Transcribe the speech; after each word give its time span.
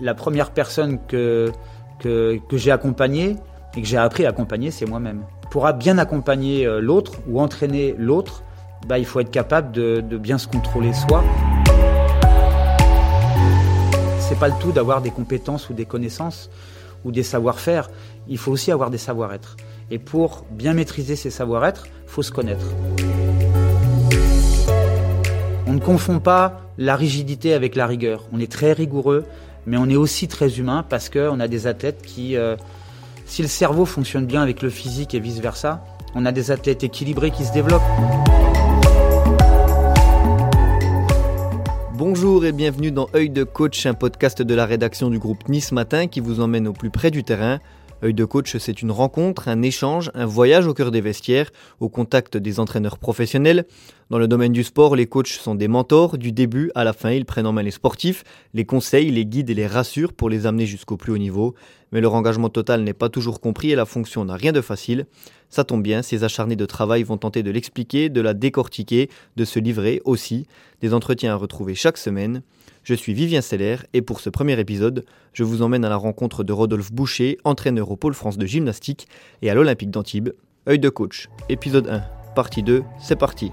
la 0.00 0.14
première 0.14 0.50
personne 0.50 0.98
que, 1.06 1.52
que, 1.98 2.40
j'ai 2.52 2.70
accompagnée 2.70 3.36
et 3.76 3.82
que 3.82 3.86
j'ai 3.86 3.96
appris 3.96 4.24
à 4.26 4.30
accompagner, 4.30 4.70
c'est 4.70 4.86
moi-même. 4.86 5.22
Pour 5.50 5.70
bien 5.72 5.98
accompagner 5.98 6.66
euh, 6.66 6.80
l'autre 6.80 7.12
ou 7.28 7.40
entraîner 7.40 7.94
l'autre, 7.98 8.42
bah, 8.86 8.98
il 8.98 9.04
faut 9.04 9.20
être 9.20 9.30
capable 9.30 9.72
de, 9.72 10.00
de 10.00 10.16
bien 10.16 10.38
se 10.38 10.46
contrôler 10.46 10.92
soi. 10.92 11.22
C'est 14.18 14.38
pas 14.38 14.48
le 14.48 14.54
tout 14.60 14.72
d'avoir 14.72 15.02
des 15.02 15.10
compétences 15.10 15.68
ou 15.70 15.74
des 15.74 15.86
connaissances 15.86 16.50
ou 17.04 17.12
des 17.12 17.22
savoir-faire. 17.22 17.90
Il 18.28 18.38
faut 18.38 18.52
aussi 18.52 18.70
avoir 18.70 18.90
des 18.90 18.98
savoir-être. 18.98 19.56
Et 19.90 19.98
pour 19.98 20.44
bien 20.50 20.72
maîtriser 20.72 21.16
ces 21.16 21.30
savoir-être, 21.30 21.86
faut 22.06 22.22
se 22.22 22.30
connaître. 22.30 22.66
On 25.66 25.72
ne 25.72 25.80
confond 25.80 26.20
pas 26.20 26.60
la 26.78 26.96
rigidité 26.96 27.54
avec 27.54 27.74
la 27.74 27.86
rigueur. 27.86 28.24
On 28.32 28.40
est 28.40 28.50
très 28.50 28.72
rigoureux, 28.72 29.24
mais 29.66 29.76
on 29.76 29.88
est 29.88 29.96
aussi 29.96 30.28
très 30.28 30.58
humain 30.58 30.84
parce 30.88 31.08
qu'on 31.08 31.40
a 31.40 31.48
des 31.48 31.66
athlètes 31.66 32.02
qui, 32.02 32.36
euh, 32.36 32.56
si 33.26 33.42
le 33.42 33.48
cerveau 33.48 33.84
fonctionne 33.84 34.26
bien 34.26 34.42
avec 34.42 34.62
le 34.62 34.70
physique 34.70 35.14
et 35.14 35.20
vice-versa, 35.20 35.84
on 36.14 36.26
a 36.26 36.32
des 36.32 36.50
athlètes 36.50 36.82
équilibrés 36.82 37.30
qui 37.30 37.44
se 37.44 37.52
développent. 37.52 37.82
Bonjour 41.94 42.46
et 42.46 42.52
bienvenue 42.52 42.90
dans 42.90 43.08
Œil 43.14 43.28
de 43.28 43.44
coach, 43.44 43.84
un 43.84 43.94
podcast 43.94 44.40
de 44.40 44.54
la 44.54 44.64
rédaction 44.64 45.10
du 45.10 45.18
groupe 45.18 45.48
Nice 45.48 45.70
Matin 45.70 46.06
qui 46.06 46.20
vous 46.20 46.40
emmène 46.40 46.66
au 46.66 46.72
plus 46.72 46.90
près 46.90 47.10
du 47.10 47.24
terrain. 47.24 47.60
Œil 48.02 48.14
de 48.14 48.24
coach, 48.24 48.56
c'est 48.56 48.80
une 48.80 48.90
rencontre, 48.90 49.48
un 49.48 49.60
échange, 49.60 50.10
un 50.14 50.24
voyage 50.24 50.66
au 50.66 50.72
cœur 50.72 50.90
des 50.90 51.02
vestiaires, 51.02 51.50
au 51.80 51.90
contact 51.90 52.38
des 52.38 52.58
entraîneurs 52.58 52.96
professionnels. 52.96 53.66
Dans 54.08 54.18
le 54.18 54.26
domaine 54.26 54.52
du 54.52 54.64
sport, 54.64 54.96
les 54.96 55.06
coachs 55.06 55.28
sont 55.28 55.54
des 55.54 55.68
mentors. 55.68 56.16
Du 56.16 56.32
début 56.32 56.72
à 56.74 56.84
la 56.84 56.94
fin, 56.94 57.10
ils 57.10 57.26
prennent 57.26 57.46
en 57.46 57.52
main 57.52 57.62
les 57.62 57.70
sportifs, 57.70 58.24
les 58.54 58.64
conseillent, 58.64 59.10
les 59.10 59.26
guident 59.26 59.50
et 59.50 59.54
les 59.54 59.66
rassurent 59.66 60.14
pour 60.14 60.30
les 60.30 60.46
amener 60.46 60.64
jusqu'au 60.64 60.96
plus 60.96 61.12
haut 61.12 61.18
niveau. 61.18 61.54
Mais 61.92 62.00
leur 62.00 62.14
engagement 62.14 62.48
total 62.48 62.84
n'est 62.84 62.94
pas 62.94 63.10
toujours 63.10 63.38
compris 63.38 63.70
et 63.70 63.74
la 63.74 63.84
fonction 63.84 64.24
n'a 64.24 64.34
rien 64.34 64.52
de 64.52 64.62
facile. 64.62 65.04
Ça 65.50 65.64
tombe 65.64 65.82
bien, 65.82 66.02
ces 66.02 66.24
acharnés 66.24 66.56
de 66.56 66.66
travail 66.66 67.02
vont 67.02 67.18
tenter 67.18 67.42
de 67.42 67.50
l'expliquer, 67.50 68.08
de 68.08 68.20
la 68.20 68.34
décortiquer, 68.34 69.10
de 69.36 69.44
se 69.44 69.58
livrer 69.58 70.00
aussi. 70.04 70.46
Des 70.80 70.94
entretiens 70.94 71.32
à 71.32 71.36
retrouver 71.36 71.74
chaque 71.74 71.98
semaine. 71.98 72.42
Je 72.84 72.94
suis 72.94 73.12
Vivien 73.12 73.42
Seller 73.42 73.76
et 73.92 74.00
pour 74.00 74.20
ce 74.20 74.30
premier 74.30 74.58
épisode, 74.58 75.04
je 75.32 75.44
vous 75.44 75.62
emmène 75.62 75.84
à 75.84 75.88
la 75.88 75.96
rencontre 75.96 76.44
de 76.44 76.52
Rodolphe 76.52 76.92
Boucher, 76.92 77.38
entraîneur 77.44 77.90
au 77.90 77.96
Pôle 77.96 78.14
France 78.14 78.38
de 78.38 78.46
gymnastique 78.46 79.06
et 79.42 79.50
à 79.50 79.54
l'Olympique 79.54 79.90
d'Antibes. 79.90 80.30
Œil 80.68 80.78
de 80.78 80.88
coach, 80.88 81.28
épisode 81.48 81.88
1, 81.88 82.02
partie 82.34 82.62
2, 82.62 82.82
c'est 83.00 83.16
parti. 83.16 83.50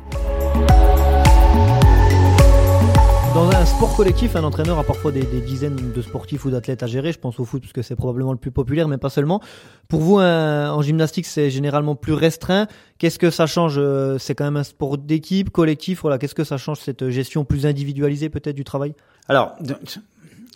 Dans 3.33 3.49
un 3.49 3.65
sport 3.65 3.95
collectif, 3.95 4.35
un 4.35 4.43
entraîneur 4.43 4.79
a 4.79 4.83
parfois 4.83 5.11
des, 5.11 5.21
dizaines 5.21 5.91
de 5.93 6.01
sportifs 6.01 6.45
ou 6.45 6.49
d'athlètes 6.49 6.83
à 6.83 6.87
gérer. 6.87 7.11
Je 7.11 7.19
pense 7.19 7.39
au 7.39 7.45
foot 7.45 7.61
parce 7.61 7.73
que 7.73 7.81
c'est 7.81 7.95
probablement 7.95 8.31
le 8.31 8.37
plus 8.37 8.51
populaire, 8.51 8.87
mais 8.87 8.97
pas 8.97 9.09
seulement. 9.09 9.41
Pour 9.87 10.01
vous, 10.01 10.19
en 10.19 10.81
gymnastique, 10.81 11.25
c'est 11.25 11.49
généralement 11.49 11.95
plus 11.95 12.13
restreint. 12.13 12.67
Qu'est-ce 12.97 13.19
que 13.19 13.29
ça 13.29 13.45
change 13.45 13.75
euh, 13.77 14.17
C'est 14.17 14.33
quand 14.33 14.45
même 14.45 14.57
un 14.57 14.63
sport 14.63 14.97
d'équipe, 14.97 15.51
collectif. 15.51 16.01
Voilà, 16.01 16.17
qu'est-ce 16.17 16.35
que 16.35 16.43
ça 16.43 16.57
change 16.57 16.79
cette 16.79 17.09
gestion 17.09 17.45
plus 17.45 17.65
individualisée 17.65 18.29
peut-être 18.29 18.55
du 18.55 18.63
travail? 18.63 18.95
Alors, 19.27 19.55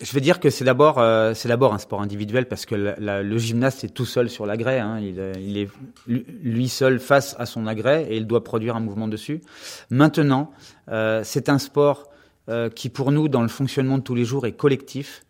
je 0.02 0.14
vais 0.14 0.22
dire 0.22 0.40
que 0.40 0.50
c'est 0.50 0.66
d'abord 0.66 0.98
euh, 0.98 1.34
c'est 1.34 1.48
d'abord 1.48 1.74
un 1.74 1.78
sport 1.78 2.02
individuel 2.02 2.48
parce 2.48 2.66
que 2.66 2.76
le 2.76 3.38
gymnaste 3.38 3.84
est 3.84 3.90
tout 3.90 4.06
seul 4.06 4.30
sur 4.30 4.46
l'agrès. 4.46 4.80
Hein. 4.80 5.00
Il, 5.00 5.58
est 5.58 5.70
lui 6.08 6.70
seul 6.70 7.00
face 7.00 7.36
à 7.38 7.46
son 7.46 7.68
agrès 7.68 8.08
et 8.10 8.18
il 8.18 8.26
doit 8.26 8.44
produire 8.44 8.76
un 8.76 8.80
mouvement 8.80 9.08
dessus. 9.08 9.42
Maintenant, 9.90 10.52
euh, 10.90 11.22
c'est 11.24 11.50
un 11.50 11.60
sport 11.60 12.08
euh, 12.50 12.70
qui 12.70 12.90
pour 12.90 13.12
nous, 13.12 13.28
dans 13.28 13.42
le 13.42 13.48
fonctionnement 13.48 13.98
de 13.98 14.04
tous 14.04 14.16
les 14.16 14.26
jours, 14.26 14.46
est 14.46 14.54
collectif, 14.54 15.24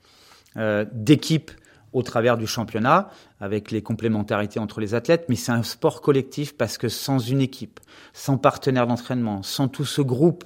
euh, 0.58 0.86
d'équipe 0.92 1.52
au 1.94 2.04
travers 2.04 2.38
du 2.38 2.48
championnat, 2.48 3.10
avec 3.40 3.72
les 3.72 3.82
complémentarités 3.82 4.60
entre 4.60 4.80
les 4.80 4.94
athlètes, 4.94 5.26
mais 5.28 5.36
c'est 5.36 5.52
un 5.52 5.64
sport 5.64 6.02
collectif 6.02 6.56
parce 6.58 6.78
que 6.78 6.88
sans 6.90 7.20
une 7.20 7.42
équipe, 7.42 7.80
sans 8.14 8.38
partenaire 8.38 8.88
d'entraînement, 8.88 9.44
sans 9.44 9.68
tout 9.68 9.86
ce 9.86 10.02
groupe 10.02 10.46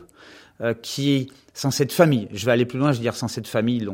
euh, 0.61 0.73
qui, 0.73 1.31
sans 1.53 1.71
cette 1.71 1.91
famille, 1.91 2.27
je 2.31 2.45
vais 2.45 2.51
aller 2.51 2.65
plus 2.65 2.79
loin, 2.79 2.91
je 2.91 2.97
veux 2.97 3.03
dire 3.03 3.15
sans 3.15 3.27
cette 3.27 3.47
famille 3.47 3.87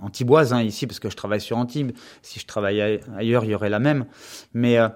antiboise 0.00 0.52
hein, 0.52 0.62
ici 0.62 0.86
parce 0.86 0.98
que 0.98 1.10
je 1.10 1.16
travaille 1.16 1.40
sur 1.40 1.58
Antibes. 1.58 1.92
Si 2.22 2.40
je 2.40 2.46
travaillais 2.46 3.00
ailleurs, 3.16 3.44
il 3.44 3.50
y 3.50 3.54
aurait 3.54 3.70
la 3.70 3.78
même. 3.78 4.06
Mais 4.54 4.78
euh, 4.78 4.88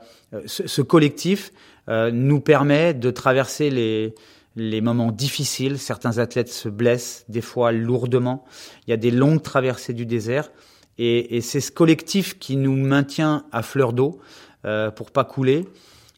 ce, 0.46 0.82
collectif 0.82 1.52
nous 1.88 2.40
permet 2.40 2.94
de 2.94 3.12
traverser 3.12 3.70
les 3.70 4.12
les 4.56 4.80
moments 4.80 5.12
difficiles. 5.12 5.78
Certains 5.78 6.18
athlètes 6.18 6.48
se 6.48 6.68
blessent, 6.68 7.24
des 7.28 7.42
fois 7.42 7.72
lourdement. 7.72 8.44
Il 8.86 8.90
y 8.90 8.94
a 8.94 8.96
des 8.96 9.10
longues 9.10 9.42
traversées 9.42 9.92
du 9.92 10.06
désert. 10.06 10.50
Et, 10.98 11.36
et 11.36 11.40
c'est 11.42 11.60
ce 11.60 11.70
collectif 11.70 12.38
qui 12.38 12.56
nous 12.56 12.74
maintient 12.74 13.44
à 13.52 13.62
fleur 13.62 13.92
d'eau 13.92 14.18
euh, 14.64 14.90
pour 14.90 15.10
pas 15.10 15.24
couler. 15.24 15.66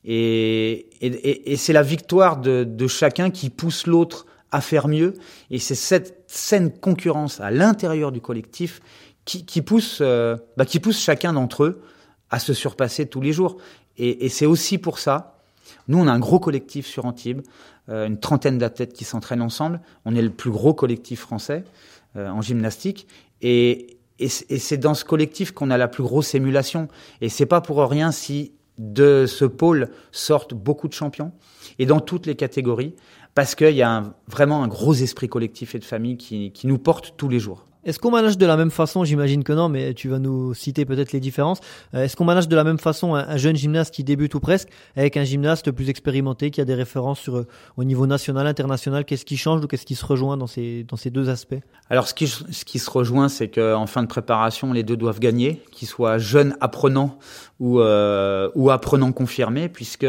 Et, 0.04 0.88
et, 1.00 1.52
et 1.52 1.56
c'est 1.56 1.72
la 1.72 1.82
victoire 1.82 2.36
de, 2.36 2.62
de, 2.64 2.86
chacun 2.86 3.30
qui 3.30 3.50
pousse 3.50 3.88
l'autre 3.88 4.26
à 4.52 4.60
faire 4.60 4.86
mieux. 4.86 5.14
Et 5.50 5.58
c'est 5.58 5.74
cette 5.74 6.22
saine 6.28 6.72
concurrence 6.72 7.40
à 7.40 7.50
l'intérieur 7.50 8.12
du 8.12 8.20
collectif 8.20 8.80
qui, 9.24 9.44
qui 9.44 9.62
pousse, 9.62 9.98
euh, 10.00 10.36
bah, 10.56 10.64
qui 10.64 10.78
pousse 10.78 11.00
chacun 11.00 11.32
d'entre 11.32 11.64
eux 11.64 11.82
à 12.30 12.38
se 12.38 12.54
surpasser 12.54 13.06
tous 13.06 13.20
les 13.20 13.32
jours. 13.32 13.56
Et, 13.96 14.24
et 14.24 14.28
c'est 14.28 14.46
aussi 14.46 14.78
pour 14.78 15.00
ça 15.00 15.38
nous, 15.88 15.98
on 15.98 16.06
a 16.06 16.12
un 16.12 16.18
gros 16.18 16.38
collectif 16.38 16.86
sur 16.86 17.06
Antibes, 17.06 17.42
une 17.88 18.18
trentaine 18.18 18.58
d'athlètes 18.58 18.92
qui 18.92 19.04
s'entraînent 19.04 19.42
ensemble. 19.42 19.80
On 20.04 20.14
est 20.14 20.22
le 20.22 20.30
plus 20.30 20.50
gros 20.50 20.74
collectif 20.74 21.20
français 21.20 21.64
euh, 22.16 22.28
en 22.28 22.42
gymnastique. 22.42 23.06
Et, 23.40 23.98
et, 24.18 24.28
c'est 24.28 24.78
dans 24.78 24.94
ce 24.94 25.04
collectif 25.04 25.52
qu'on 25.52 25.70
a 25.70 25.76
la 25.78 25.88
plus 25.88 26.02
grosse 26.02 26.34
émulation. 26.34 26.88
Et 27.20 27.28
c'est 27.28 27.46
pas 27.46 27.60
pour 27.60 27.78
rien 27.78 28.12
si 28.12 28.52
de 28.78 29.26
ce 29.26 29.44
pôle 29.44 29.90
sortent 30.12 30.54
beaucoup 30.54 30.88
de 30.88 30.92
champions, 30.92 31.32
et 31.78 31.86
dans 31.86 32.00
toutes 32.00 32.26
les 32.26 32.36
catégories, 32.36 32.94
parce 33.34 33.54
qu'il 33.54 33.74
y 33.74 33.82
a 33.82 34.14
vraiment 34.28 34.62
un 34.62 34.68
gros 34.68 34.94
esprit 34.94 35.28
collectif 35.28 35.74
et 35.74 35.78
de 35.78 35.84
famille 35.84 36.16
qui, 36.16 36.52
qui 36.52 36.66
nous 36.66 36.78
porte 36.78 37.14
tous 37.16 37.28
les 37.28 37.40
jours. 37.40 37.66
Est-ce 37.88 37.98
qu'on 37.98 38.10
manage 38.10 38.36
de 38.36 38.44
la 38.44 38.58
même 38.58 38.70
façon 38.70 39.02
J'imagine 39.04 39.42
que 39.42 39.54
non, 39.54 39.70
mais 39.70 39.94
tu 39.94 40.10
vas 40.10 40.18
nous 40.18 40.52
citer 40.52 40.84
peut-être 40.84 41.12
les 41.12 41.20
différences. 41.20 41.60
Euh, 41.94 42.04
est-ce 42.04 42.16
qu'on 42.16 42.26
manage 42.26 42.46
de 42.46 42.54
la 42.54 42.62
même 42.62 42.78
façon 42.78 43.14
un, 43.14 43.26
un, 43.26 43.38
jeune 43.38 43.56
gymnaste 43.56 43.94
qui 43.94 44.04
débute 44.04 44.34
ou 44.34 44.40
presque 44.40 44.68
avec 44.94 45.16
un 45.16 45.24
gymnaste 45.24 45.70
plus 45.70 45.88
expérimenté 45.88 46.50
qui 46.50 46.60
a 46.60 46.66
des 46.66 46.74
références 46.74 47.18
sur, 47.18 47.46
au 47.78 47.84
niveau 47.84 48.06
national, 48.06 48.46
international? 48.46 49.06
Qu'est-ce 49.06 49.24
qui 49.24 49.38
change 49.38 49.64
ou 49.64 49.68
qu'est-ce 49.68 49.86
qui 49.86 49.94
se 49.94 50.04
rejoint 50.04 50.36
dans 50.36 50.46
ces, 50.46 50.84
deux 51.06 51.30
aspects? 51.30 51.60
Alors, 51.88 52.06
ce 52.08 52.12
qui, 52.12 52.26
se 52.28 52.90
rejoint, 52.90 53.30
c'est 53.30 53.48
qu'en 53.48 53.86
fin 53.86 54.02
de 54.02 54.08
préparation, 54.08 54.74
les 54.74 54.82
deux 54.82 54.98
doivent 54.98 55.20
gagner, 55.20 55.62
qu'ils 55.72 55.88
soient 55.88 56.18
jeunes 56.18 56.58
apprenants 56.60 57.18
ou, 57.58 57.80
euh, 57.80 58.50
ou 58.54 58.68
apprenants 58.68 59.12
confirmés, 59.12 59.70
puisque 59.70 60.04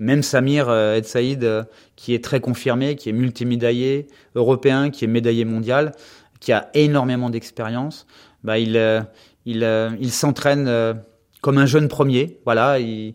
même 0.00 0.22
Samir 0.22 0.68
euh, 0.68 0.96
El 0.96 1.04
Saïd, 1.04 1.44
euh, 1.44 1.62
qui 1.94 2.14
est 2.14 2.24
très 2.24 2.40
confirmé, 2.40 2.96
qui 2.96 3.10
est 3.10 3.12
multimédaillé 3.12 4.08
européen, 4.34 4.90
qui 4.90 5.04
est 5.04 5.08
médaillé 5.08 5.44
mondial, 5.44 5.92
qui 6.40 6.52
a 6.52 6.70
énormément 6.74 7.30
d'expérience, 7.30 8.06
bah, 8.42 8.58
il, 8.58 8.76
euh, 8.76 9.02
il, 9.46 9.62
euh, 9.62 9.90
il 10.00 10.10
s'entraîne 10.10 10.66
euh, 10.68 10.94
comme 11.42 11.58
un 11.58 11.66
jeune 11.66 11.88
premier. 11.88 12.38
Voilà, 12.44 12.78
il, 12.78 13.14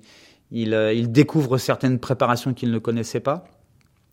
il, 0.52 0.74
il 0.94 1.12
découvre 1.12 1.58
certaines 1.58 2.00
préparations 2.00 2.54
qu'il 2.54 2.72
ne 2.72 2.80
connaissait 2.80 3.20
pas. 3.20 3.46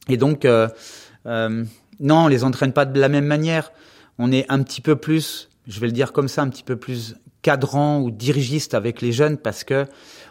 Et 0.08 0.16
donc, 0.16 0.44
non, 0.44 1.66
on 2.00 2.28
les 2.28 2.42
entraîne 2.42 2.72
pas 2.72 2.84
de 2.84 2.98
la 2.98 3.08
même 3.08 3.26
manière. 3.26 3.70
On 4.18 4.32
est 4.32 4.50
un 4.50 4.62
petit 4.62 4.80
peu 4.80 4.96
plus, 4.96 5.50
je 5.68 5.78
vais 5.78 5.86
le 5.86 5.92
dire 5.92 6.12
comme 6.12 6.28
ça, 6.28 6.42
un 6.42 6.48
petit 6.48 6.64
peu 6.64 6.76
plus 6.76 7.14
cadrant 7.42 8.00
ou 8.00 8.10
dirigiste 8.10 8.74
avec 8.74 9.00
les 9.00 9.12
jeunes 9.12 9.36
parce 9.36 9.64
que 9.64 9.86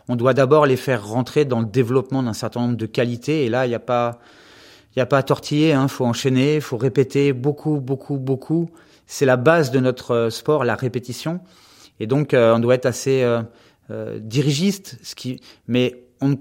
on 0.07 0.15
doit 0.15 0.33
d'abord 0.33 0.65
les 0.65 0.77
faire 0.77 1.05
rentrer 1.05 1.45
dans 1.45 1.59
le 1.59 1.65
développement 1.65 2.23
d'un 2.23 2.33
certain 2.33 2.61
nombre 2.61 2.77
de 2.77 2.85
qualités. 2.85 3.45
Et 3.45 3.49
là, 3.49 3.65
il 3.65 3.69
n'y 3.69 3.75
a 3.75 3.79
pas, 3.79 4.19
il 4.95 4.99
n'y 4.99 5.01
a 5.01 5.05
pas 5.05 5.19
à 5.19 5.23
tortiller, 5.23 5.73
hein, 5.73 5.87
faut 5.87 6.05
enchaîner, 6.05 6.59
faut 6.59 6.77
répéter 6.77 7.33
beaucoup, 7.33 7.79
beaucoup, 7.79 8.17
beaucoup. 8.17 8.69
C'est 9.05 9.25
la 9.25 9.37
base 9.37 9.71
de 9.71 9.79
notre 9.79 10.29
sport, 10.29 10.63
la 10.63 10.75
répétition. 10.75 11.39
Et 11.99 12.07
donc, 12.07 12.33
euh, 12.33 12.55
on 12.55 12.59
doit 12.59 12.75
être 12.75 12.85
assez 12.85 13.23
euh, 13.23 13.41
euh, 13.89 14.19
dirigiste, 14.19 14.97
ce 15.03 15.15
qui, 15.15 15.41
mais 15.67 16.03
on, 16.21 16.37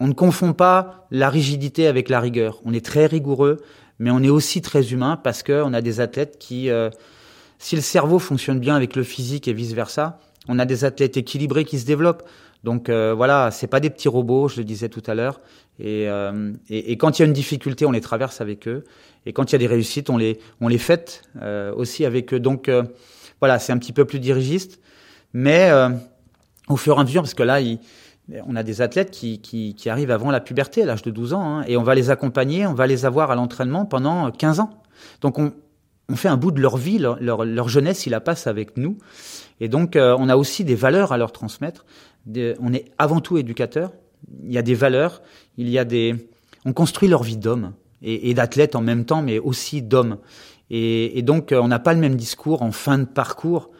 on 0.00 0.08
ne 0.08 0.12
confond 0.12 0.52
pas 0.52 1.06
la 1.10 1.30
rigidité 1.30 1.86
avec 1.86 2.08
la 2.08 2.20
rigueur. 2.20 2.60
On 2.64 2.72
est 2.72 2.84
très 2.84 3.06
rigoureux, 3.06 3.60
mais 3.98 4.10
on 4.10 4.22
est 4.22 4.28
aussi 4.28 4.60
très 4.60 4.92
humain 4.92 5.16
parce 5.16 5.42
que 5.42 5.62
on 5.62 5.72
a 5.72 5.80
des 5.80 6.00
athlètes 6.00 6.38
qui, 6.38 6.70
euh, 6.70 6.90
si 7.58 7.76
le 7.76 7.82
cerveau 7.82 8.18
fonctionne 8.18 8.58
bien 8.58 8.74
avec 8.74 8.96
le 8.96 9.02
physique 9.02 9.48
et 9.48 9.52
vice 9.52 9.72
versa, 9.72 10.18
on 10.48 10.58
a 10.58 10.64
des 10.64 10.84
athlètes 10.84 11.16
équilibrés 11.16 11.64
qui 11.64 11.78
se 11.78 11.86
développent. 11.86 12.24
Donc 12.64 12.88
euh, 12.88 13.12
voilà, 13.14 13.50
c'est 13.50 13.66
pas 13.66 13.78
des 13.78 13.90
petits 13.90 14.08
robots, 14.08 14.48
je 14.48 14.56
le 14.56 14.64
disais 14.64 14.88
tout 14.88 15.02
à 15.06 15.14
l'heure. 15.14 15.40
Et, 15.78 16.08
euh, 16.08 16.52
et, 16.70 16.92
et, 16.92 16.96
quand 16.96 17.18
il 17.18 17.22
y 17.22 17.24
a 17.24 17.26
une 17.26 17.34
difficulté, 17.34 17.84
on 17.84 17.90
les 17.90 18.00
traverse 18.00 18.40
avec 18.40 18.66
eux. 18.66 18.84
Et 19.26 19.34
quand 19.34 19.50
il 19.50 19.52
y 19.52 19.56
a 19.56 19.58
des 19.58 19.66
réussites, 19.66 20.08
on 20.08 20.16
les, 20.16 20.38
on 20.62 20.68
les 20.68 20.78
fête 20.78 21.22
euh, 21.42 21.74
aussi 21.74 22.06
avec 22.06 22.32
eux. 22.32 22.40
Donc 22.40 22.68
euh, 22.68 22.82
voilà, 23.40 23.58
c'est 23.58 23.72
un 23.72 23.78
petit 23.78 23.92
peu 23.92 24.06
plus 24.06 24.18
dirigiste. 24.18 24.80
Mais 25.34 25.68
euh, 25.70 25.90
au 26.68 26.76
fur 26.76 26.96
et 26.96 27.00
à 27.00 27.04
mesure, 27.04 27.22
parce 27.22 27.34
que 27.34 27.42
là, 27.42 27.60
il, 27.60 27.80
on 28.46 28.56
a 28.56 28.62
des 28.62 28.80
athlètes 28.80 29.10
qui, 29.10 29.40
qui, 29.42 29.74
qui, 29.74 29.90
arrivent 29.90 30.10
avant 30.10 30.30
la 30.30 30.40
puberté, 30.40 30.82
à 30.82 30.86
l'âge 30.86 31.02
de 31.02 31.10
12 31.10 31.34
ans, 31.34 31.58
hein, 31.58 31.64
et 31.68 31.76
on 31.76 31.82
va 31.82 31.94
les 31.94 32.08
accompagner, 32.08 32.66
on 32.66 32.72
va 32.72 32.86
les 32.86 33.04
avoir 33.04 33.30
à 33.30 33.34
l'entraînement 33.34 33.84
pendant 33.84 34.30
15 34.30 34.60
ans. 34.60 34.70
Donc 35.20 35.38
on, 35.38 35.52
on 36.08 36.16
fait 36.16 36.28
un 36.28 36.36
bout 36.36 36.50
de 36.50 36.60
leur 36.60 36.76
vie, 36.76 36.98
leur, 36.98 37.18
leur, 37.20 37.68
jeunesse, 37.68 38.06
ils 38.06 38.10
la 38.10 38.20
passent 38.20 38.46
avec 38.46 38.76
nous. 38.76 38.98
Et 39.60 39.68
donc, 39.68 39.96
euh, 39.96 40.16
on 40.18 40.28
a 40.28 40.36
aussi 40.36 40.64
des 40.64 40.74
valeurs 40.74 41.12
à 41.12 41.18
leur 41.18 41.32
transmettre. 41.32 41.86
On 42.26 42.72
est 42.72 42.86
avant 42.98 43.20
tout 43.20 43.36
éducateur. 43.36 43.92
Il 44.42 44.52
y 44.52 44.58
a 44.58 44.62
des 44.62 44.74
valeurs, 44.74 45.22
il 45.58 45.68
y 45.68 45.78
a 45.78 45.84
des, 45.84 46.28
on 46.64 46.72
construit 46.72 47.08
leur 47.08 47.22
vie 47.22 47.36
d'homme 47.36 47.72
et, 48.02 48.30
et 48.30 48.34
d'athlète 48.34 48.74
en 48.74 48.80
même 48.80 49.04
temps, 49.04 49.22
mais 49.22 49.38
aussi 49.38 49.82
d'homme. 49.82 50.18
Et, 50.70 51.22
donc, 51.22 51.52
euh, 51.52 51.60
on 51.60 51.68
n'a 51.68 51.78
pas 51.78 51.92
le 51.92 52.00
même 52.00 52.16
discours 52.16 52.62
en 52.62 52.72
fin 52.72 52.98
de 52.98 53.04
parcours 53.04 53.70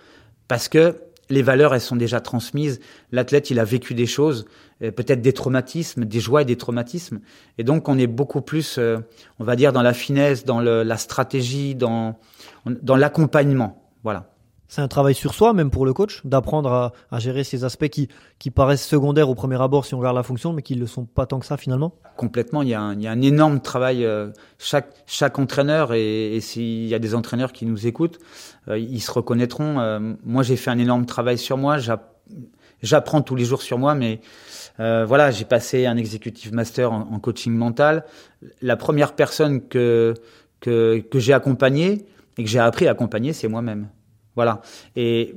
parce 0.49 0.69
que 0.69 0.97
les 1.31 1.43
valeurs, 1.43 1.75
elles 1.75 1.81
sont 1.81 1.97
déjà 1.97 2.21
transmises. 2.21 2.81
L'athlète, 3.11 3.51
il 3.51 3.59
a 3.59 3.65
vécu 3.65 3.95
des 3.95 4.07
choses, 4.07 4.45
euh, 4.83 4.91
peut-être 4.91 5.23
des 5.23 5.33
traumatismes, 5.33 6.05
des 6.05 6.21
joies 6.21 6.43
et 6.43 6.45
des 6.45 6.57
traumatismes. 6.57 7.21
Et 7.57 7.65
donc, 7.65 7.89
on 7.89 7.99
est 7.99 8.07
beaucoup 8.07 8.43
plus, 8.43 8.77
euh, 8.79 8.99
on 9.39 9.45
va 9.45 9.57
dire, 9.57 9.73
dans 9.73 9.83
la 9.83 9.95
finesse, 9.95 10.45
dans 10.45 10.61
la 10.61 10.97
stratégie, 10.99 11.75
dans, 11.75 12.19
dans 12.67 12.97
l'accompagnement. 12.97 13.91
Voilà. 14.03 14.34
C'est 14.69 14.81
un 14.81 14.89
travail 14.89 15.15
sur 15.15 15.35
soi, 15.35 15.53
même 15.53 15.71
pour 15.71 15.85
le 15.85 15.93
coach, 15.93 16.23
d'apprendre 16.25 16.93
à, 17.11 17.19
gérer 17.19 17.45
ces 17.45 17.65
aspects 17.65 17.89
qui, 17.89 18.09
qui 18.39 18.51
paraissent 18.51 18.87
secondaires 18.87 19.29
au 19.29 19.35
premier 19.35 19.61
abord 19.61 19.85
si 19.85 19.95
on 19.95 19.99
regarde 19.99 20.17
la 20.17 20.23
fonction, 20.23 20.53
mais 20.53 20.63
qui 20.63 20.75
ne 20.75 20.81
le 20.81 20.87
sont 20.87 21.05
pas 21.05 21.27
tant 21.27 21.39
que 21.39 21.47
ça 21.47 21.57
finalement. 21.57 21.95
Complètement, 22.17 22.63
il 22.63 22.69
y 22.69 22.75
a 22.75 22.81
un, 22.81 23.21
énorme 23.21 23.61
travail. 23.61 24.05
Euh, 24.05 24.31
chaque, 24.59 25.39
entraîneur, 25.39 25.93
et, 25.93 26.39
s'il 26.41 26.87
y 26.87 26.95
a 26.95 26.99
des 26.99 27.15
entraîneurs 27.15 27.53
qui 27.53 27.67
nous 27.67 27.87
écoutent, 27.87 28.19
euh, 28.69 28.79
ils 28.79 29.01
se 29.01 29.11
reconnaîtront. 29.13 29.81
Euh, 29.81 30.15
moi, 30.25 30.43
j'ai 30.43 30.57
fait 30.57 30.71
un 30.71 30.79
énorme 30.79 31.07
travail 31.07 31.39
sur 31.39 31.59
moi. 31.59 31.77
J'apprends 32.83 33.21
tous 33.21 33.37
les 33.37 33.45
jours 33.45 33.63
sur 33.63 33.79
moi, 33.79 33.95
mais 33.95 34.21
voilà, 34.79 35.31
j'ai 35.31 35.45
passé 35.45 35.87
un 35.87 35.97
executive 35.97 36.55
master 36.55 36.91
en, 36.93 37.19
coaching 37.21 37.53
mental. 37.53 38.05
La 38.63 38.77
première 38.77 39.15
personne 39.15 39.69
que, 39.69 40.15
que 40.61 41.03
j'ai 41.15 41.33
accompagnée 41.33 42.07
et 42.39 42.45
que 42.45 42.51
j'ai 42.51 42.59
appris 42.59 42.89
à 42.89 42.93
accompagner, 42.93 43.33
c'est 43.33 43.49
moi-même. 43.49 43.89
Voilà. 44.37 44.63
Et 44.97 45.35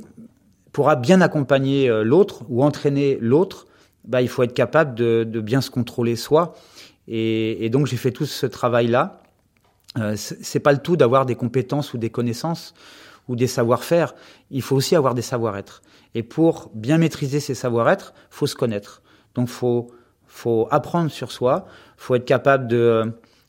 pour 0.71 0.93
bien 0.95 1.21
accompagner 1.21 1.89
euh, 1.89 2.03
l'autre 2.03 2.43
ou 2.49 2.63
entraîner 2.63 3.17
l'autre, 3.21 3.67
bah, 4.05 4.21
il 4.21 4.29
faut 4.29 4.43
être 4.43 4.53
capable 4.53 4.95
de, 4.95 5.23
de 5.23 5.41
bien 5.41 5.61
se 5.61 5.69
contrôler 5.69 6.15
soi. 6.15 6.53
Et, 7.07 7.69
donc 7.69 7.87
j'ai 7.87 7.97
fait 7.97 8.11
tout 8.11 8.25
ce 8.25 8.45
travail-là. 8.45 9.21
Euh, 9.97 10.15
c'est 10.17 10.59
pas 10.59 10.73
le 10.73 10.79
tout 10.79 10.97
d'avoir 10.97 11.25
des 11.25 11.35
compétences 11.35 11.93
ou 11.93 11.97
des 11.97 12.09
connaissances 12.09 12.73
ou 13.27 13.35
des 13.35 13.47
savoir-faire. 13.47 14.13
Il 14.51 14.61
faut 14.61 14.75
aussi 14.75 14.95
avoir 14.95 15.13
des 15.13 15.21
savoir-être. 15.21 15.81
Et 16.15 16.23
pour 16.23 16.71
bien 16.73 16.97
maîtriser 16.97 17.39
ces 17.39 17.55
savoir-être, 17.55 18.13
faut 18.29 18.47
se 18.47 18.55
connaître. 18.55 19.01
Donc 19.35 19.47
faut 19.47 19.91
faut 20.27 20.67
apprendre 20.71 21.09
sur 21.09 21.31
soi. 21.31 21.65
Faut 21.95 22.15
être 22.15 22.25
capable 22.25 22.67
de 22.67 22.77
euh, 22.77 23.05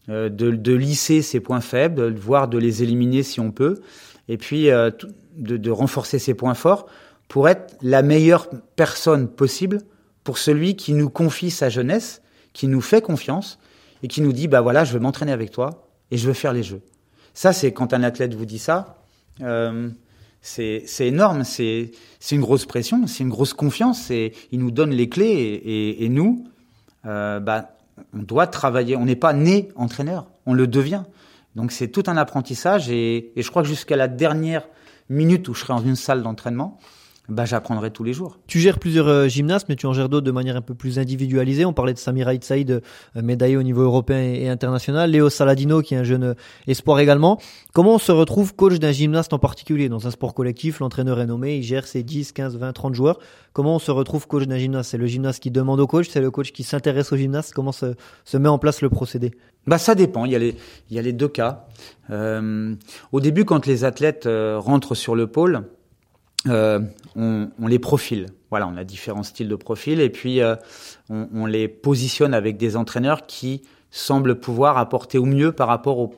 de, 0.09 0.29
de 0.29 0.75
lisser 0.75 1.23
ses 1.23 1.41
points 1.41 1.61
faibles, 1.61 2.15
voire 2.15 2.49
de 2.49 2.59
les 2.59 2.83
éliminer 2.83 3.23
si 3.23 3.41
on 3.41 3.51
peut. 3.51 3.81
Et 4.29 4.37
puis 4.37 4.71
euh, 4.71 4.91
de, 5.37 5.71
renforcer 5.71 6.19
ses 6.19 6.35
points 6.35 6.55
forts 6.55 6.87
pour 7.29 7.49
être 7.49 7.77
la 7.83 8.03
meilleure 8.03 8.49
personne 8.77 9.29
possible 9.29 9.81
pour 10.25 10.39
celui 10.39 10.77
qui 10.77 10.93
nous 10.93 11.11
confie 11.11 11.51
sa 11.51 11.69
jeunesse, 11.69 12.23
qui 12.53 12.69
nous 12.69 12.81
fait 12.81 13.01
confiance 13.01 13.59
et 14.03 14.09
qui 14.09 14.21
nous 14.21 14.33
dit 14.33 14.49
bah 14.49 14.61
voilà 14.61 14.85
je 14.85 14.93
veux 14.93 15.01
m'entraîner 15.01 15.33
avec 15.33 15.51
toi 15.51 15.89
et 16.11 16.19
je 16.19 16.27
veux 16.27 16.35
faire 16.35 16.53
les 16.53 16.63
jeux. 16.63 16.83
Ça 17.35 17.53
c'est 17.53 17.73
quand 17.73 17.93
un 17.95 18.03
athlète 18.03 18.35
vous 18.35 18.45
dit 18.45 18.59
ça, 18.59 18.99
euh, 19.41 19.89
c'est 20.41 20.85
énorme, 21.01 21.45
c'est 21.45 21.93
une 22.31 22.41
grosse 22.41 22.67
pression, 22.67 23.07
c'est 23.07 23.23
une 23.23 23.31
grosse 23.31 23.55
confiance 23.55 24.11
et 24.11 24.33
il 24.53 24.61
nous 24.61 24.71
donne 24.71 24.91
les 24.91 25.09
clés 25.09 25.97
et, 25.99 26.09
nous 26.09 26.47
euh, 27.07 27.41
bah 27.41 27.78
on 28.13 28.19
doit 28.19 28.47
travailler. 28.47 28.97
On 28.97 29.05
n'est 29.05 29.17
pas 29.17 29.33
né 29.33 29.69
entraîneur, 29.77 30.29
on 30.47 30.55
le 30.55 30.67
devient. 30.67 31.03
Donc 31.57 31.73
c'est 31.73 31.89
tout 31.89 32.05
un 32.07 32.17
apprentissage 32.17 32.91
et, 32.91 33.33
je 33.37 33.51
crois 33.51 33.63
que 33.63 33.69
jusqu'à 33.69 33.97
la 33.97 34.09
dernière 34.09 34.69
minutes 35.09 35.49
où 35.49 35.55
je 35.55 35.61
serai 35.61 35.73
dans 35.73 35.83
une 35.83 35.97
salle 35.97 36.23
d'entraînement, 36.23 36.79
bah, 37.29 37.45
j'apprendrai 37.45 37.91
tous 37.91 38.05
les 38.05 38.15
jours. 38.15 38.39
Tu 38.47 38.59
gères 38.59 38.79
plusieurs 38.79 39.07
euh, 39.07 39.29
gymnastes, 39.29 39.69
mais 39.69 39.77
tu 39.77 39.85
en 39.87 39.93
gères 39.93 40.09
d'autres 40.09 40.25
de 40.25 40.31
manière 40.31 40.57
un 40.57 40.63
peu 40.63 40.75
plus 40.75 40.99
individualisée. 40.99 41.67
On 41.67 41.75
parlait 41.75 41.93
de 41.93 41.99
Samira 41.99 42.33
Saïd, 42.41 42.71
euh, 42.71 42.81
médaillé 43.15 43.59
au 43.59 43.63
niveau 43.63 43.83
européen 43.83 44.19
et, 44.19 44.49
international. 44.49 45.11
Léo 45.11 45.29
Saladino, 45.29 45.83
qui 45.83 45.95
est 45.95 45.99
un 45.99 46.05
jeune 46.05 46.25
euh, 46.25 46.35
espoir 46.67 47.01
également. 47.01 47.39
Comment 47.75 47.97
on 47.97 47.99
se 47.99 48.13
retrouve 48.13 48.55
coach 48.55 48.79
d'un 48.79 48.93
gymnaste 48.93 49.35
en 49.35 49.39
particulier? 49.39 49.91
Dans 49.91 50.07
un 50.07 50.11
sport 50.11 50.33
collectif, 50.33 50.81
l'entraîneur 50.81 51.21
est 51.21 51.27
nommé, 51.27 51.57
il 51.57 51.63
gère 51.63 51.87
ses 51.87 52.03
10, 52.03 52.33
15, 52.33 52.57
20, 52.57 52.73
30 52.73 52.95
joueurs. 52.95 53.19
Comment 53.53 53.77
on 53.77 53.79
se 53.79 53.91
retrouve 53.91 54.27
coach 54.27 54.47
d'un 54.47 54.57
gymnaste? 54.57 54.91
C'est 54.91 54.99
le 54.99 55.07
gymnaste 55.07 55.43
qui 55.43 55.51
demande 55.51 55.81
au 55.81 55.87
coach, 55.87 56.09
c'est 56.09 56.23
le 56.23 56.31
coach 56.31 56.53
qui 56.53 56.63
s'intéresse 56.63 57.13
au 57.13 57.17
gymnaste 57.17 57.53
Comment 57.53 57.73
se, 57.73 57.95
se 58.25 58.37
met 58.39 58.49
en 58.49 58.59
place 58.59 58.81
le 58.81 58.89
procédé? 58.89 59.33
Bah 59.67 59.77
ça 59.77 59.95
dépend. 59.95 60.25
Il 60.25 60.33
y 60.33 60.37
a 60.37 60.39
les 60.39 60.57
il 60.89 60.97
y 60.97 60.99
a 60.99 61.03
les 61.03 61.13
deux 61.13 61.29
cas. 61.29 61.67
Euh, 62.09 62.75
au 63.13 63.21
début, 63.21 63.45
quand 63.45 63.67
les 63.67 63.85
athlètes 63.85 64.25
euh, 64.25 64.59
rentrent 64.59 64.95
sur 64.95 65.15
le 65.15 65.27
pôle, 65.27 65.65
euh, 66.47 66.81
on, 67.17 67.49
on, 67.61 67.67
les 67.67 67.79
profile. 67.79 68.27
Voilà, 68.51 68.69
on 68.69 68.77
a 68.77 68.85
différents 68.85 69.23
styles 69.23 69.49
de 69.49 69.57
profil 69.57 70.01
et 70.01 70.11
puis 70.11 70.41
euh, 70.41 70.57
on, 71.11 71.29
on, 71.35 71.47
les 71.47 71.69
positionne 71.69 72.33
avec 72.33 72.57
des 72.57 72.77
entraîneurs 72.77 73.27
qui 73.27 73.63
semblent 73.91 74.39
pouvoir 74.39 74.79
apporter 74.79 75.19
au 75.19 75.25
mieux 75.25 75.53
par 75.53 75.69
rapport 75.69 75.99
au, 75.99 76.15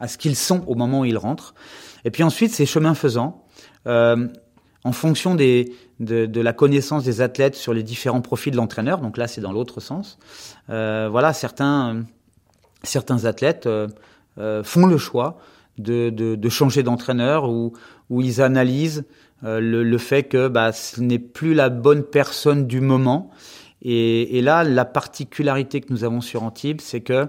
à 0.00 0.08
ce 0.08 0.18
qu'ils 0.18 0.36
sont 0.36 0.64
au 0.66 0.74
moment 0.74 1.00
où 1.00 1.04
ils 1.04 1.18
rentrent. 1.18 1.54
Et 2.04 2.10
puis 2.10 2.22
ensuite, 2.22 2.52
c'est 2.52 2.66
chemin 2.66 2.94
faisant. 2.94 3.44
Euh, 3.86 4.28
en 4.82 4.92
fonction 4.92 5.34
des, 5.34 5.74
de, 6.00 6.24
de, 6.24 6.40
la 6.40 6.54
connaissance 6.54 7.04
des 7.04 7.20
athlètes 7.20 7.54
sur 7.54 7.74
les 7.74 7.82
différents 7.82 8.22
profils 8.22 8.50
de 8.50 8.56
l'entraîneur, 8.56 9.00
donc 9.00 9.18
là 9.18 9.28
c'est 9.28 9.42
dans 9.42 9.52
l'autre 9.52 9.78
sens. 9.80 10.18
voilà, 10.68 11.34
certains 11.34 12.06
certains 12.82 13.24
athlètes 13.24 13.66
euh, 13.66 13.88
euh, 14.38 14.62
font 14.62 14.86
le 14.86 14.98
choix 14.98 15.38
de, 15.78 16.10
de, 16.10 16.34
de 16.34 16.48
changer 16.48 16.82
d'entraîneur 16.82 17.48
ou, 17.48 17.72
où 18.08 18.20
ils 18.20 18.40
analysent 18.40 19.00
euh, 19.00 19.04
le, 19.42 19.82
le, 19.82 19.98
fait 19.98 20.24
que 20.24 20.48
bah, 20.48 20.72
ce 20.72 21.00
n'est 21.00 21.18
plus 21.18 21.54
la 21.54 21.68
bonne 21.68 22.02
personne 22.02 22.66
du 22.66 22.80
moment. 22.80 23.30
Et, 23.82 24.38
et, 24.38 24.42
là, 24.42 24.64
la 24.64 24.84
particularité 24.84 25.80
que 25.80 25.92
nous 25.92 26.04
avons 26.04 26.20
sur 26.20 26.42
Antibes, 26.42 26.80
c'est 26.80 27.00
que 27.00 27.28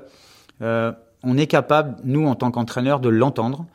euh, 0.62 0.92
on 1.24 1.38
est 1.38 1.48
capable, 1.48 1.96
nous 2.04 2.28
en 2.28 2.36
tant 2.36 2.52
qu'entraîneur, 2.52 3.00
de 3.00 3.10
l'entendre. 3.10 3.66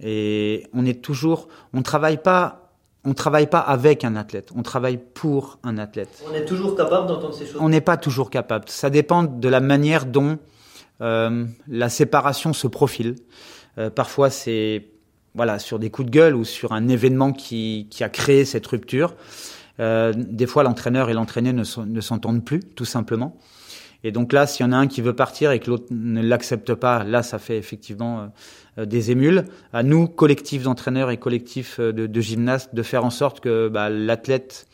Et 0.00 0.66
on 0.72 0.84
est 0.84 1.02
toujours, 1.02 1.48
on 1.72 1.82
travaille 1.82 2.18
pas 2.18 2.60
on 3.06 3.12
travaille 3.12 3.48
pas 3.48 3.58
avec 3.58 4.02
un 4.02 4.16
athlète, 4.16 4.48
on 4.56 4.62
travaille 4.62 4.96
pour 4.96 5.58
un 5.62 5.76
athlète. 5.76 6.24
On 6.26 6.34
est 6.34 6.46
toujours 6.46 6.74
capable 6.74 7.06
d'entendre 7.06 7.34
ces 7.34 7.44
choses? 7.44 7.60
On 7.60 7.68
n'est 7.68 7.82
pas 7.82 7.98
toujours 7.98 8.30
capable. 8.30 8.64
Ça 8.68 8.88
dépend 8.88 9.24
de 9.24 9.48
la 9.48 9.60
manière 9.60 10.06
dont 10.06 10.38
euh, 11.02 11.44
la 11.68 11.88
séparation 11.90 12.54
se 12.54 12.66
profile. 12.66 13.16
Euh, 13.76 13.90
parfois, 13.90 14.30
c'est 14.30 14.86
voilà 15.34 15.58
sur 15.58 15.78
des 15.78 15.90
coups 15.90 16.06
de 16.06 16.12
gueule 16.12 16.34
ou 16.34 16.44
sur 16.44 16.72
un 16.72 16.88
événement 16.88 17.32
qui, 17.32 17.88
qui 17.90 18.04
a 18.04 18.08
créé 18.08 18.44
cette 18.44 18.66
rupture. 18.66 19.14
Euh, 19.80 20.12
des 20.16 20.46
fois, 20.46 20.62
l'entraîneur 20.62 21.10
et 21.10 21.14
l'entraîné 21.14 21.52
ne, 21.52 21.64
s'entendent 21.64 22.44
plus, 22.44 22.60
tout 22.60 22.84
simplement. 22.84 23.36
Et 24.04 24.12
donc 24.12 24.32
là, 24.32 24.46
s'il 24.46 24.64
y 24.64 24.68
en 24.68 24.72
a 24.72 24.76
un 24.76 24.86
qui 24.86 25.00
veut 25.00 25.16
partir 25.16 25.50
et 25.50 25.58
que 25.58 25.70
l'autre 25.70 25.86
ne 25.90 26.22
l'accepte 26.22 26.74
pas, 26.74 27.04
là, 27.04 27.22
ça 27.22 27.38
fait 27.38 27.56
effectivement 27.56 28.30
euh, 28.78 28.84
des 28.84 29.10
émules. 29.10 29.46
À 29.72 29.82
nous, 29.82 30.06
collectif 30.06 30.62
d'entraîneurs 30.62 31.10
et 31.10 31.16
collectif 31.16 31.80
de, 31.80 32.06
de, 32.06 32.20
gymnastes, 32.20 32.74
de 32.74 32.82
faire 32.82 33.04
en 33.04 33.10
sorte 33.10 33.40
que 33.40 33.68
bah, 33.68 33.88
l'athlète 33.88 34.66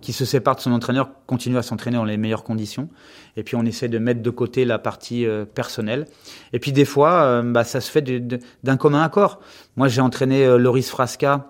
qui 0.00 0.12
se 0.12 0.24
sépare 0.24 0.56
de 0.56 0.60
son 0.60 0.72
entraîneur 0.72 1.10
continue 1.26 1.58
à 1.58 1.62
s'entraîner 1.62 1.96
dans 1.96 2.04
les 2.04 2.16
meilleures 2.16 2.44
conditions. 2.44 2.88
Et 3.36 3.42
puis 3.42 3.56
on 3.56 3.64
essaie 3.64 3.88
de 3.88 3.98
mettre 3.98 4.22
de 4.22 4.30
côté 4.30 4.64
la 4.64 4.78
partie 4.78 5.26
euh, 5.26 5.44
personnelle. 5.44 6.06
Et 6.52 6.58
puis 6.58 6.72
des 6.72 6.84
fois, 6.84 7.22
euh, 7.22 7.42
bah, 7.42 7.64
ça 7.64 7.80
se 7.80 7.90
fait 7.90 8.02
d'un 8.02 8.76
commun 8.76 9.02
accord. 9.02 9.40
Moi, 9.76 9.88
j'ai 9.88 10.00
entraîné 10.00 10.44
euh, 10.44 10.56
Loris 10.56 10.88
Frasca. 10.90 11.48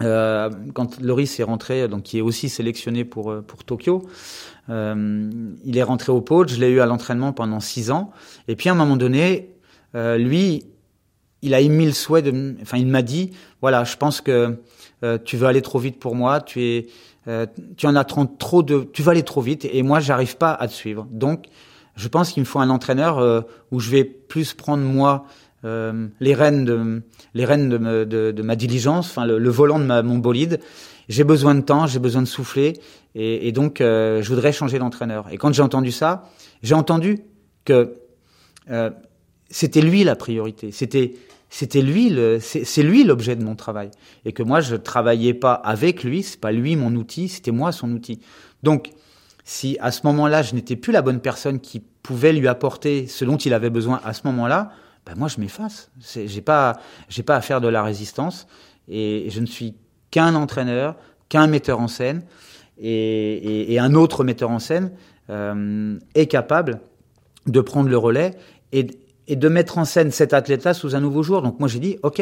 Euh, 0.00 0.50
quand 0.74 1.00
Loris 1.00 1.38
est 1.38 1.44
rentré, 1.44 1.86
donc 1.86 2.02
qui 2.04 2.18
est 2.18 2.22
aussi 2.22 2.48
sélectionné 2.48 3.04
pour 3.04 3.42
pour 3.46 3.62
Tokyo, 3.62 4.02
il 4.68 5.76
est 5.76 5.82
rentré 5.82 6.10
au 6.10 6.22
pôle. 6.22 6.48
Je 6.48 6.58
l'ai 6.58 6.70
eu 6.70 6.80
à 6.80 6.86
l'entraînement 6.86 7.32
pendant 7.32 7.60
six 7.60 7.90
ans. 7.90 8.10
Et 8.48 8.56
puis 8.56 8.68
à 8.68 8.72
un 8.72 8.74
moment 8.74 8.96
donné, 8.96 9.50
lui, 9.94 10.64
il 11.42 11.54
a 11.54 11.60
émis 11.60 11.84
le 11.86 11.92
souhait 11.92 12.22
de, 12.22 12.56
enfin, 12.62 12.78
il 12.78 12.86
m'a 12.86 13.02
dit, 13.02 13.32
voilà, 13.60 13.84
je 13.84 13.96
pense 13.96 14.22
que 14.22 14.56
tu 15.24 15.36
veux 15.36 15.46
aller 15.46 15.62
trop 15.62 15.78
vite 15.78 16.00
pour 16.00 16.16
moi. 16.16 16.40
Tu 16.40 16.62
es 16.62 16.86
euh, 17.28 17.46
tu 17.76 17.86
en 17.86 17.94
as 17.94 18.04
trop 18.04 18.62
de, 18.62 18.88
tu 18.92 19.02
vas 19.02 19.12
aller 19.12 19.22
trop 19.22 19.40
vite 19.40 19.64
et 19.70 19.82
moi 19.82 20.00
j'arrive 20.00 20.36
pas 20.36 20.52
à 20.52 20.66
te 20.66 20.72
suivre. 20.72 21.06
Donc, 21.10 21.46
je 21.94 22.08
pense 22.08 22.32
qu'il 22.32 22.42
me 22.42 22.46
faut 22.46 22.58
un 22.58 22.70
entraîneur 22.70 23.18
euh, 23.18 23.42
où 23.70 23.78
je 23.78 23.90
vais 23.90 24.04
plus 24.04 24.54
prendre 24.54 24.82
moi 24.82 25.24
euh, 25.64 26.08
les 26.20 26.34
rênes 26.34 26.64
de 26.64 27.02
les 27.34 27.44
rênes 27.44 27.68
de, 27.68 28.42
ma 28.42 28.56
diligence, 28.56 29.10
enfin 29.10 29.24
le, 29.24 29.50
volant 29.50 29.78
de 29.78 29.84
ma, 29.84 30.02
mon 30.02 30.18
bolide. 30.18 30.58
J'ai 31.08 31.24
besoin 31.24 31.54
de 31.54 31.60
temps, 31.60 31.86
j'ai 31.86 31.98
besoin 31.98 32.22
de 32.22 32.26
souffler 32.26 32.74
et, 33.14 33.48
et 33.48 33.52
donc 33.52 33.76
je 33.80 34.26
voudrais 34.28 34.52
changer 34.52 34.78
d'entraîneur. 34.78 35.26
Et 35.30 35.36
quand 35.36 35.52
j'ai 35.52 35.62
entendu 35.62 35.92
ça, 35.92 36.28
j'ai 36.62 36.74
entendu 36.74 37.20
que 37.64 37.96
c'était 39.50 39.80
lui 39.80 40.04
la 40.04 40.16
priorité. 40.16 40.72
C'était 40.72 41.14
c'était 41.54 41.82
lui, 41.82 42.16
c'est 42.40 42.82
lui 42.82 43.04
l'objet 43.04 43.36
de 43.36 43.44
mon 43.44 43.54
travail. 43.56 43.90
Et 44.24 44.32
que 44.32 44.42
moi, 44.42 44.62
je 44.62 44.74
travaillais 44.74 45.34
pas 45.34 45.52
avec 45.52 46.02
lui, 46.02 46.22
c'est 46.22 46.40
pas 46.40 46.50
lui 46.50 46.76
mon 46.76 46.94
outil, 46.94 47.28
c'était 47.28 47.50
moi 47.50 47.72
son 47.72 47.92
outil. 47.92 48.20
Donc, 48.62 48.88
si 49.44 49.76
à 49.78 49.90
ce 49.90 50.06
moment-là, 50.06 50.40
je 50.40 50.54
n'étais 50.54 50.76
plus 50.76 50.94
la 50.94 51.02
bonne 51.02 51.20
personne 51.20 51.60
qui 51.60 51.82
pouvait 52.02 52.32
lui 52.32 52.48
apporter 52.48 53.06
ce 53.06 53.26
dont 53.26 53.36
il 53.36 53.52
avait 53.52 53.68
besoin 53.68 54.00
à 54.02 54.14
ce 54.14 54.22
moment-là, 54.28 54.70
ben 55.04 55.12
moi 55.14 55.28
je 55.28 55.40
m'efface. 55.40 55.90
J'ai 56.00 56.40
pas, 56.40 56.78
j'ai 57.10 57.22
pas 57.22 57.36
à 57.36 57.42
faire 57.42 57.60
de 57.60 57.68
la 57.68 57.82
résistance 57.82 58.46
et 58.88 59.26
je 59.28 59.40
ne 59.40 59.46
suis 59.46 59.74
qu'un 60.10 60.34
entraîneur, 60.34 60.96
qu'un 61.28 61.48
metteur 61.48 61.80
en 61.80 61.88
scène 61.88 62.22
et, 62.78 63.74
et, 63.74 63.78
un 63.78 63.92
autre 63.92 64.24
metteur 64.24 64.50
en 64.50 64.58
scène 64.58 64.90
euh, 65.28 65.98
est 66.14 66.28
capable 66.28 66.80
de 67.46 67.60
prendre 67.60 67.90
le 67.90 67.98
relais 67.98 68.30
et, 68.72 68.86
et 69.28 69.36
de 69.36 69.48
mettre 69.48 69.78
en 69.78 69.84
scène 69.84 70.10
cet 70.10 70.32
athlète-là 70.32 70.74
sous 70.74 70.94
un 70.94 71.00
nouveau 71.00 71.22
jour. 71.22 71.42
Donc 71.42 71.58
moi 71.60 71.68
j'ai 71.68 71.78
dit 71.78 71.98
ok. 72.02 72.20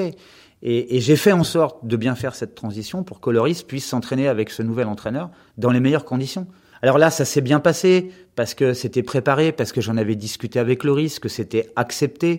Et, 0.62 0.96
et 0.96 1.00
j'ai 1.00 1.16
fait 1.16 1.32
en 1.32 1.44
sorte 1.44 1.86
de 1.86 1.96
bien 1.96 2.14
faire 2.14 2.34
cette 2.34 2.54
transition 2.54 3.02
pour 3.02 3.20
que 3.20 3.30
Loris 3.30 3.62
puisse 3.62 3.86
s'entraîner 3.86 4.28
avec 4.28 4.50
ce 4.50 4.62
nouvel 4.62 4.88
entraîneur 4.88 5.30
dans 5.56 5.70
les 5.70 5.80
meilleures 5.80 6.04
conditions. 6.04 6.46
Alors 6.82 6.98
là, 6.98 7.10
ça 7.10 7.24
s'est 7.24 7.40
bien 7.40 7.60
passé 7.60 8.10
parce 8.36 8.54
que 8.54 8.72
c'était 8.72 9.02
préparé, 9.02 9.52
parce 9.52 9.72
que 9.72 9.80
j'en 9.80 9.96
avais 9.96 10.16
discuté 10.16 10.58
avec 10.58 10.84
Loris, 10.84 11.18
que 11.18 11.28
c'était 11.28 11.70
accepté. 11.76 12.38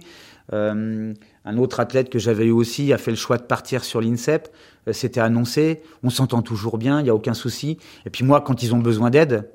Euh, 0.53 1.13
un 1.45 1.57
autre 1.57 1.79
athlète 1.79 2.09
que 2.09 2.19
j'avais 2.19 2.45
eu 2.45 2.51
aussi 2.51 2.91
a 2.91 2.97
fait 2.97 3.11
le 3.11 3.17
choix 3.17 3.37
de 3.37 3.43
partir 3.43 3.83
sur 3.83 4.01
l'INSEP. 4.01 4.49
Euh, 4.87 4.93
c'était 4.93 5.19
annoncé. 5.19 5.81
On 6.03 6.09
s'entend 6.09 6.41
toujours 6.41 6.77
bien, 6.77 6.99
il 6.99 7.03
n'y 7.03 7.09
a 7.09 7.15
aucun 7.15 7.35
souci. 7.35 7.77
Et 8.05 8.09
puis 8.09 8.25
moi, 8.25 8.41
quand 8.41 8.63
ils 8.63 8.73
ont 8.73 8.79
besoin 8.79 9.09
d'aide, 9.11 9.49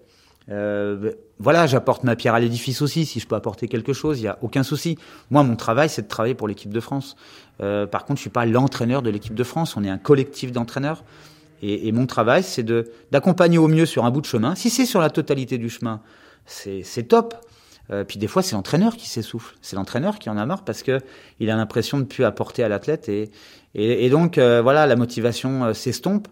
euh, 0.50 1.12
voilà, 1.38 1.66
j'apporte 1.66 2.04
ma 2.04 2.16
pierre 2.16 2.34
à 2.34 2.40
l'édifice 2.40 2.82
aussi. 2.82 3.04
Si 3.06 3.20
je 3.20 3.26
peux 3.26 3.34
apporter 3.34 3.68
quelque 3.68 3.92
chose, 3.92 4.18
il 4.18 4.22
n'y 4.22 4.28
a 4.28 4.38
aucun 4.42 4.62
souci. 4.62 4.98
Moi, 5.30 5.42
mon 5.42 5.56
travail, 5.56 5.88
c'est 5.88 6.02
de 6.02 6.08
travailler 6.08 6.34
pour 6.34 6.48
l'équipe 6.48 6.72
de 6.72 6.80
France. 6.80 7.16
Euh, 7.60 7.86
par 7.86 8.04
contre, 8.04 8.18
je 8.18 8.22
suis 8.22 8.30
pas 8.30 8.46
l'entraîneur 8.46 9.02
de 9.02 9.10
l'équipe 9.10 9.34
de 9.34 9.44
France. 9.44 9.76
On 9.76 9.84
est 9.84 9.90
un 9.90 9.98
collectif 9.98 10.52
d'entraîneurs. 10.52 11.04
Et, 11.62 11.88
et, 11.88 11.92
mon 11.92 12.06
travail, 12.06 12.42
c'est 12.42 12.62
de 12.62 12.90
d'accompagner 13.10 13.58
au 13.58 13.66
mieux 13.66 13.86
sur 13.86 14.04
un 14.04 14.10
bout 14.10 14.20
de 14.20 14.26
chemin. 14.26 14.54
Si 14.54 14.68
c'est 14.70 14.86
sur 14.86 15.00
la 15.00 15.10
totalité 15.10 15.56
du 15.58 15.70
chemin, 15.70 16.00
c'est 16.44 17.08
top. 17.08 17.34
Euh, 17.90 18.04
puis 18.04 18.18
des 18.18 18.26
fois, 18.26 18.42
c'est 18.42 18.54
l'entraîneur 18.56 18.96
qui 18.96 19.08
s'essouffle. 19.08 19.56
C'est 19.62 19.76
l'entraîneur 19.76 20.18
qui 20.18 20.28
en 20.28 20.36
a 20.36 20.46
marre 20.46 20.64
parce 20.64 20.82
que 20.82 21.00
il 21.40 21.50
a 21.50 21.56
l'impression 21.56 21.98
de 21.98 22.04
plus 22.04 22.24
apporter 22.24 22.62
à 22.62 22.68
l'athlète 22.68 23.08
et, 23.08 23.30
et, 23.74 24.06
et 24.06 24.10
donc 24.10 24.38
euh, 24.38 24.60
voilà, 24.62 24.86
la 24.86 24.96
motivation 24.96 25.64
euh, 25.64 25.72
s'estompe. 25.72 26.28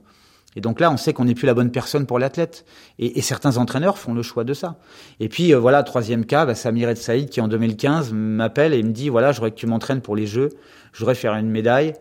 Et 0.56 0.60
donc 0.60 0.80
là, 0.80 0.90
on 0.90 0.96
sait 0.96 1.12
qu'on 1.12 1.24
n'est 1.24 1.34
plus 1.34 1.46
la 1.46 1.54
bonne 1.54 1.70
personne 1.70 2.06
pour 2.06 2.18
l'athlète. 2.18 2.64
Et, 2.98 3.20
certains 3.22 3.56
entraîneurs 3.56 3.98
font 3.98 4.14
le 4.14 4.22
choix 4.22 4.44
de 4.44 4.54
ça. 4.54 4.76
Et 5.20 5.28
puis 5.28 5.52
voilà, 5.52 5.82
troisième 5.82 6.24
cas, 6.24 6.46
bah, 6.46 6.54
Samir 6.54 6.88
El 6.88 6.96
Saïd 6.96 7.28
qui 7.28 7.40
en 7.40 7.48
2015 7.48 8.12
m'appelle 8.12 8.72
et 8.72 8.82
me 8.82 8.92
dit 8.92 9.08
voilà, 9.08 9.32
je 9.32 9.38
voudrais 9.38 9.50
que 9.50 9.56
tu 9.56 9.66
m'entraînes 9.66 10.00
pour 10.00 10.14
les 10.14 10.26
Jeux. 10.26 10.50
Je 10.92 10.98
voudrais 11.00 11.14
faire 11.14 11.34
une 11.34 11.50
médaille. 11.50 11.94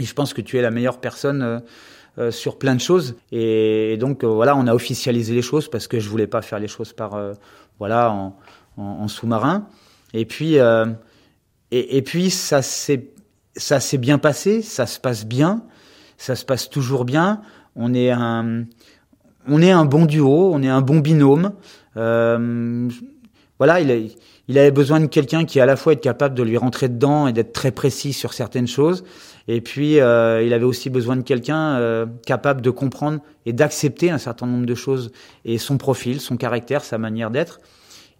Et 0.00 0.04
je 0.04 0.14
pense 0.14 0.34
que 0.34 0.40
tu 0.40 0.58
es 0.58 0.62
la 0.62 0.70
meilleure 0.70 1.00
personne. 1.00 1.62
Euh, 2.18 2.30
sur 2.30 2.56
plein 2.56 2.74
de 2.74 2.80
choses. 2.80 3.14
Et, 3.30 3.98
donc 3.98 4.24
voilà, 4.24 4.56
on 4.56 4.66
a 4.66 4.74
officialisé 4.74 5.34
les 5.34 5.42
choses 5.42 5.68
parce 5.68 5.86
que 5.86 6.00
je 6.00 6.08
voulais 6.08 6.26
pas 6.26 6.40
faire 6.40 6.58
les 6.58 6.66
choses 6.66 6.94
par 6.94 7.20
voilà 7.78 8.10
en, 8.10 8.34
en, 8.76 9.08
sous-marin. 9.08 9.68
Et 10.12 10.24
puis, 10.24 10.58
euh, 10.58 10.86
et, 11.70 11.96
et, 11.96 12.02
puis 12.02 12.30
ça 12.30 12.62
s'est 12.62 13.10
ça 13.56 13.80
s'est 13.80 13.98
bien 13.98 14.18
passé, 14.18 14.62
ça 14.62 14.86
se 14.86 15.00
passe 15.00 15.24
bien, 15.24 15.62
ça 16.18 16.36
se 16.36 16.44
passe 16.44 16.68
toujours 16.68 17.04
bien. 17.04 17.40
On 17.76 17.94
est 17.94 18.10
un 18.10 18.64
on 19.48 19.62
est 19.62 19.70
un 19.70 19.84
bon 19.84 20.06
duo, 20.06 20.50
on 20.52 20.62
est 20.62 20.68
un 20.68 20.80
bon 20.80 20.98
binôme. 20.98 21.52
Euh, 21.96 22.88
voilà, 23.58 23.80
il, 23.80 24.10
il 24.48 24.58
avait 24.58 24.70
besoin 24.70 25.00
de 25.00 25.06
quelqu'un 25.06 25.44
qui 25.44 25.60
à 25.60 25.66
la 25.66 25.76
fois 25.76 25.92
est 25.94 26.00
capable 26.00 26.34
de 26.34 26.42
lui 26.42 26.56
rentrer 26.56 26.88
dedans 26.88 27.26
et 27.26 27.32
d'être 27.32 27.52
très 27.52 27.70
précis 27.70 28.12
sur 28.12 28.32
certaines 28.32 28.66
choses. 28.66 29.04
Et 29.48 29.60
puis, 29.60 30.00
euh, 30.00 30.42
il 30.42 30.52
avait 30.52 30.64
aussi 30.64 30.90
besoin 30.90 31.16
de 31.16 31.22
quelqu'un 31.22 31.76
euh, 31.76 32.06
capable 32.26 32.60
de 32.60 32.70
comprendre 32.70 33.20
et 33.44 33.52
d'accepter 33.52 34.10
un 34.10 34.18
certain 34.18 34.46
nombre 34.46 34.66
de 34.66 34.74
choses 34.74 35.12
et 35.44 35.58
son 35.58 35.78
profil, 35.78 36.20
son 36.20 36.36
caractère, 36.36 36.84
sa 36.84 36.98
manière 36.98 37.30
d'être. 37.30 37.60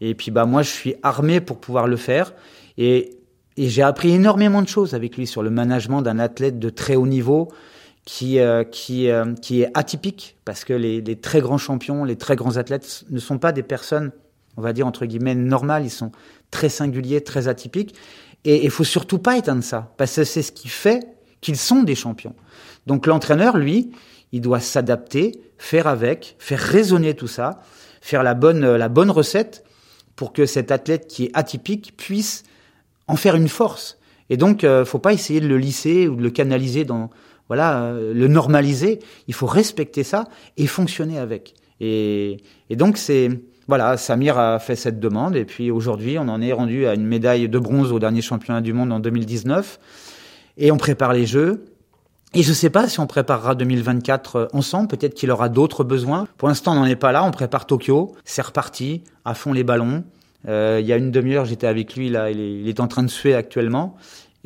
Et 0.00 0.14
puis 0.14 0.30
bah 0.30 0.44
moi 0.44 0.62
je 0.62 0.68
suis 0.68 0.94
armé 1.02 1.40
pour 1.40 1.58
pouvoir 1.58 1.88
le 1.88 1.96
faire 1.96 2.34
et, 2.76 3.16
et 3.56 3.68
j'ai 3.70 3.80
appris 3.80 4.10
énormément 4.12 4.60
de 4.60 4.68
choses 4.68 4.92
avec 4.92 5.16
lui 5.16 5.26
sur 5.26 5.42
le 5.42 5.48
management 5.48 6.02
d'un 6.02 6.18
athlète 6.18 6.58
de 6.58 6.68
très 6.68 6.96
haut 6.96 7.06
niveau 7.06 7.48
qui 8.06 8.38
euh, 8.38 8.64
qui 8.64 9.10
euh, 9.10 9.34
qui 9.34 9.62
est 9.62 9.70
atypique 9.74 10.36
parce 10.46 10.64
que 10.64 10.72
les, 10.72 11.02
les, 11.02 11.16
très 11.16 11.40
grands 11.40 11.58
champions, 11.58 12.04
les 12.04 12.16
très 12.16 12.36
grands 12.36 12.56
athlètes 12.56 13.04
ne 13.10 13.18
sont 13.18 13.38
pas 13.38 13.52
des 13.52 13.64
personnes, 13.64 14.12
on 14.56 14.62
va 14.62 14.72
dire 14.72 14.86
entre 14.86 15.04
guillemets 15.04 15.34
normales, 15.34 15.84
ils 15.84 15.90
sont 15.90 16.12
très 16.50 16.70
singuliers, 16.70 17.20
très 17.20 17.48
atypiques 17.48 17.94
et 18.44 18.64
il 18.64 18.70
faut 18.70 18.84
surtout 18.84 19.18
pas 19.18 19.36
éteindre 19.36 19.64
ça 19.64 19.92
parce 19.98 20.14
que 20.14 20.24
c'est 20.24 20.42
ce 20.42 20.52
qui 20.52 20.68
fait 20.68 21.04
qu'ils 21.40 21.56
sont 21.56 21.82
des 21.82 21.96
champions. 21.96 22.34
Donc 22.86 23.06
l'entraîneur 23.06 23.58
lui, 23.58 23.90
il 24.30 24.40
doit 24.40 24.60
s'adapter, 24.60 25.40
faire 25.58 25.88
avec, 25.88 26.36
faire 26.38 26.60
résonner 26.60 27.14
tout 27.14 27.26
ça, 27.26 27.60
faire 28.00 28.22
la 28.22 28.34
bonne 28.34 28.76
la 28.76 28.88
bonne 28.88 29.10
recette 29.10 29.64
pour 30.14 30.32
que 30.32 30.46
cet 30.46 30.70
athlète 30.70 31.08
qui 31.08 31.24
est 31.24 31.30
atypique 31.34 31.94
puisse 31.96 32.44
en 33.08 33.16
faire 33.16 33.34
une 33.34 33.48
force. 33.48 33.98
Et 34.30 34.36
donc, 34.36 34.64
euh, 34.64 34.84
faut 34.84 34.98
pas 34.98 35.12
essayer 35.12 35.40
de 35.40 35.46
le 35.46 35.58
lisser 35.58 36.08
ou 36.08 36.16
de 36.16 36.22
le 36.22 36.30
canaliser 36.30 36.84
dans, 36.84 37.10
voilà, 37.48 37.82
euh, 37.82 38.14
le 38.14 38.28
normaliser. 38.28 39.00
Il 39.28 39.34
faut 39.34 39.46
respecter 39.46 40.02
ça 40.02 40.24
et 40.56 40.66
fonctionner 40.66 41.18
avec. 41.18 41.54
Et, 41.80 42.38
et 42.70 42.76
donc, 42.76 42.96
c'est, 42.96 43.30
voilà, 43.68 43.96
Samir 43.96 44.38
a 44.38 44.58
fait 44.58 44.76
cette 44.76 45.00
demande 45.00 45.36
et 45.36 45.44
puis 45.44 45.70
aujourd'hui, 45.70 46.18
on 46.18 46.28
en 46.28 46.40
est 46.40 46.52
rendu 46.52 46.86
à 46.86 46.94
une 46.94 47.06
médaille 47.06 47.48
de 47.48 47.58
bronze 47.58 47.92
au 47.92 47.98
dernier 47.98 48.22
championnat 48.22 48.60
du 48.60 48.72
monde 48.72 48.92
en 48.92 49.00
2019 49.00 49.78
et 50.56 50.72
on 50.72 50.76
prépare 50.76 51.12
les 51.12 51.26
Jeux. 51.26 51.64
Et 52.34 52.42
je 52.42 52.50
ne 52.50 52.54
sais 52.54 52.70
pas 52.70 52.88
si 52.88 53.00
on 53.00 53.06
préparera 53.06 53.54
2024 53.54 54.36
euh, 54.36 54.46
ensemble, 54.52 54.88
peut-être 54.88 55.14
qu'il 55.14 55.30
aura 55.30 55.48
d'autres 55.48 55.84
besoins. 55.84 56.26
Pour 56.36 56.48
l'instant, 56.48 56.72
on 56.72 56.76
n'en 56.76 56.84
est 56.84 56.96
pas 56.96 57.12
là, 57.12 57.24
on 57.24 57.30
prépare 57.30 57.66
Tokyo, 57.66 58.14
c'est 58.24 58.42
reparti, 58.42 59.02
à 59.24 59.34
fond 59.34 59.52
les 59.52 59.64
ballons. 59.64 60.04
Euh, 60.46 60.78
il 60.80 60.86
y 60.86 60.92
a 60.92 60.96
une 60.96 61.10
demi-heure, 61.10 61.44
j'étais 61.44 61.66
avec 61.66 61.96
lui, 61.96 62.08
là, 62.08 62.30
il 62.30 62.38
est, 62.38 62.60
il 62.60 62.68
est, 62.68 62.80
en 62.80 62.88
train 62.88 63.02
de 63.02 63.10
suer 63.10 63.34
actuellement. 63.34 63.96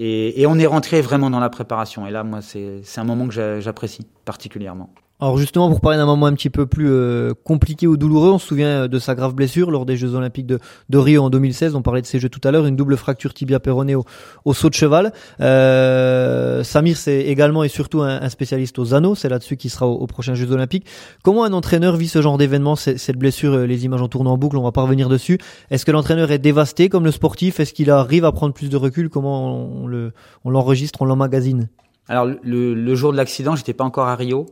Et, 0.02 0.46
on 0.46 0.58
est 0.58 0.66
rentré 0.66 1.02
vraiment 1.02 1.28
dans 1.28 1.40
la 1.40 1.50
préparation. 1.50 2.06
Et 2.06 2.10
là, 2.10 2.24
moi, 2.24 2.40
c'est 2.40 2.82
un 2.96 3.04
moment 3.04 3.28
que 3.28 3.60
j'apprécie 3.60 4.06
particulièrement. 4.24 4.94
Alors 5.22 5.36
justement, 5.36 5.68
pour 5.68 5.82
parler 5.82 5.98
d'un 5.98 6.06
moment 6.06 6.26
un 6.26 6.32
petit 6.32 6.48
peu 6.48 6.64
plus 6.64 6.88
euh, 6.88 7.34
compliqué 7.44 7.86
ou 7.86 7.98
douloureux, 7.98 8.30
on 8.30 8.38
se 8.38 8.46
souvient 8.46 8.88
de 8.88 8.98
sa 8.98 9.14
grave 9.14 9.34
blessure 9.34 9.70
lors 9.70 9.84
des 9.84 9.98
Jeux 9.98 10.14
Olympiques 10.14 10.46
de, 10.46 10.58
Rio 10.94 11.24
en 11.24 11.28
2016. 11.28 11.74
On 11.74 11.82
parlait 11.82 12.00
de 12.00 12.06
ces 12.06 12.18
Jeux 12.18 12.30
tout 12.30 12.40
à 12.42 12.50
l'heure, 12.50 12.64
une 12.64 12.76
double 12.76 12.96
fracture 12.96 13.34
tibia 13.34 13.60
péronée 13.60 13.94
au, 13.94 14.06
au, 14.46 14.54
saut 14.54 14.70
de 14.70 14.74
cheval. 14.74 15.12
Euh, 15.42 16.64
Samir, 16.64 16.96
c'est 16.96 17.20
également 17.20 17.64
et 17.64 17.68
surtout 17.68 18.00
un, 18.00 18.26
spécialiste 18.30 18.78
aux 18.78 18.94
anneaux. 18.94 19.14
C'est 19.14 19.28
là-dessus 19.28 19.58
qu'il 19.58 19.70
sera 19.70 19.86
aux, 19.86 20.06
prochains 20.06 20.34
Jeux 20.34 20.52
Olympiques. 20.52 20.86
Comment 21.22 21.44
un 21.44 21.52
entraîneur 21.52 21.96
vit 21.98 22.08
ce 22.08 22.22
genre 22.22 22.38
d'événement, 22.38 22.74
cette 22.74 23.18
blessure 23.18 23.52
euh, 23.52 23.66
Les 23.66 23.84
images 23.84 24.00
en 24.00 24.08
tournant 24.08 24.32
en 24.32 24.38
boucle, 24.38 24.56
on 24.56 24.62
va 24.62 24.72
pas 24.72 24.82
revenir 24.82 25.10
dessus. 25.10 25.38
Est-ce 25.70 25.84
que 25.84 25.92
l'entraîneur 25.92 26.30
est 26.30 26.38
dévasté 26.38 26.88
comme 26.88 27.04
le 27.04 27.10
sportif? 27.10 27.60
Est-ce 27.60 27.74
qu'il 27.74 27.90
arrive 27.90 28.24
à 28.24 28.32
prendre 28.32 28.54
plus 28.54 28.70
de 28.70 28.76
recul? 28.78 29.10
Comment 29.10 29.54
on 29.82 29.86
le, 29.86 30.12
on 30.46 30.50
l'enregistre, 30.50 31.02
on 31.02 31.04
l'emmagasine? 31.04 31.68
Alors 32.10 32.26
le, 32.26 32.74
le 32.74 32.94
jour 32.94 33.12
de 33.12 33.16
l'accident, 33.16 33.56
j'étais 33.56 33.72
pas 33.72 33.84
encore 33.84 34.08
à 34.08 34.16
Rio 34.16 34.46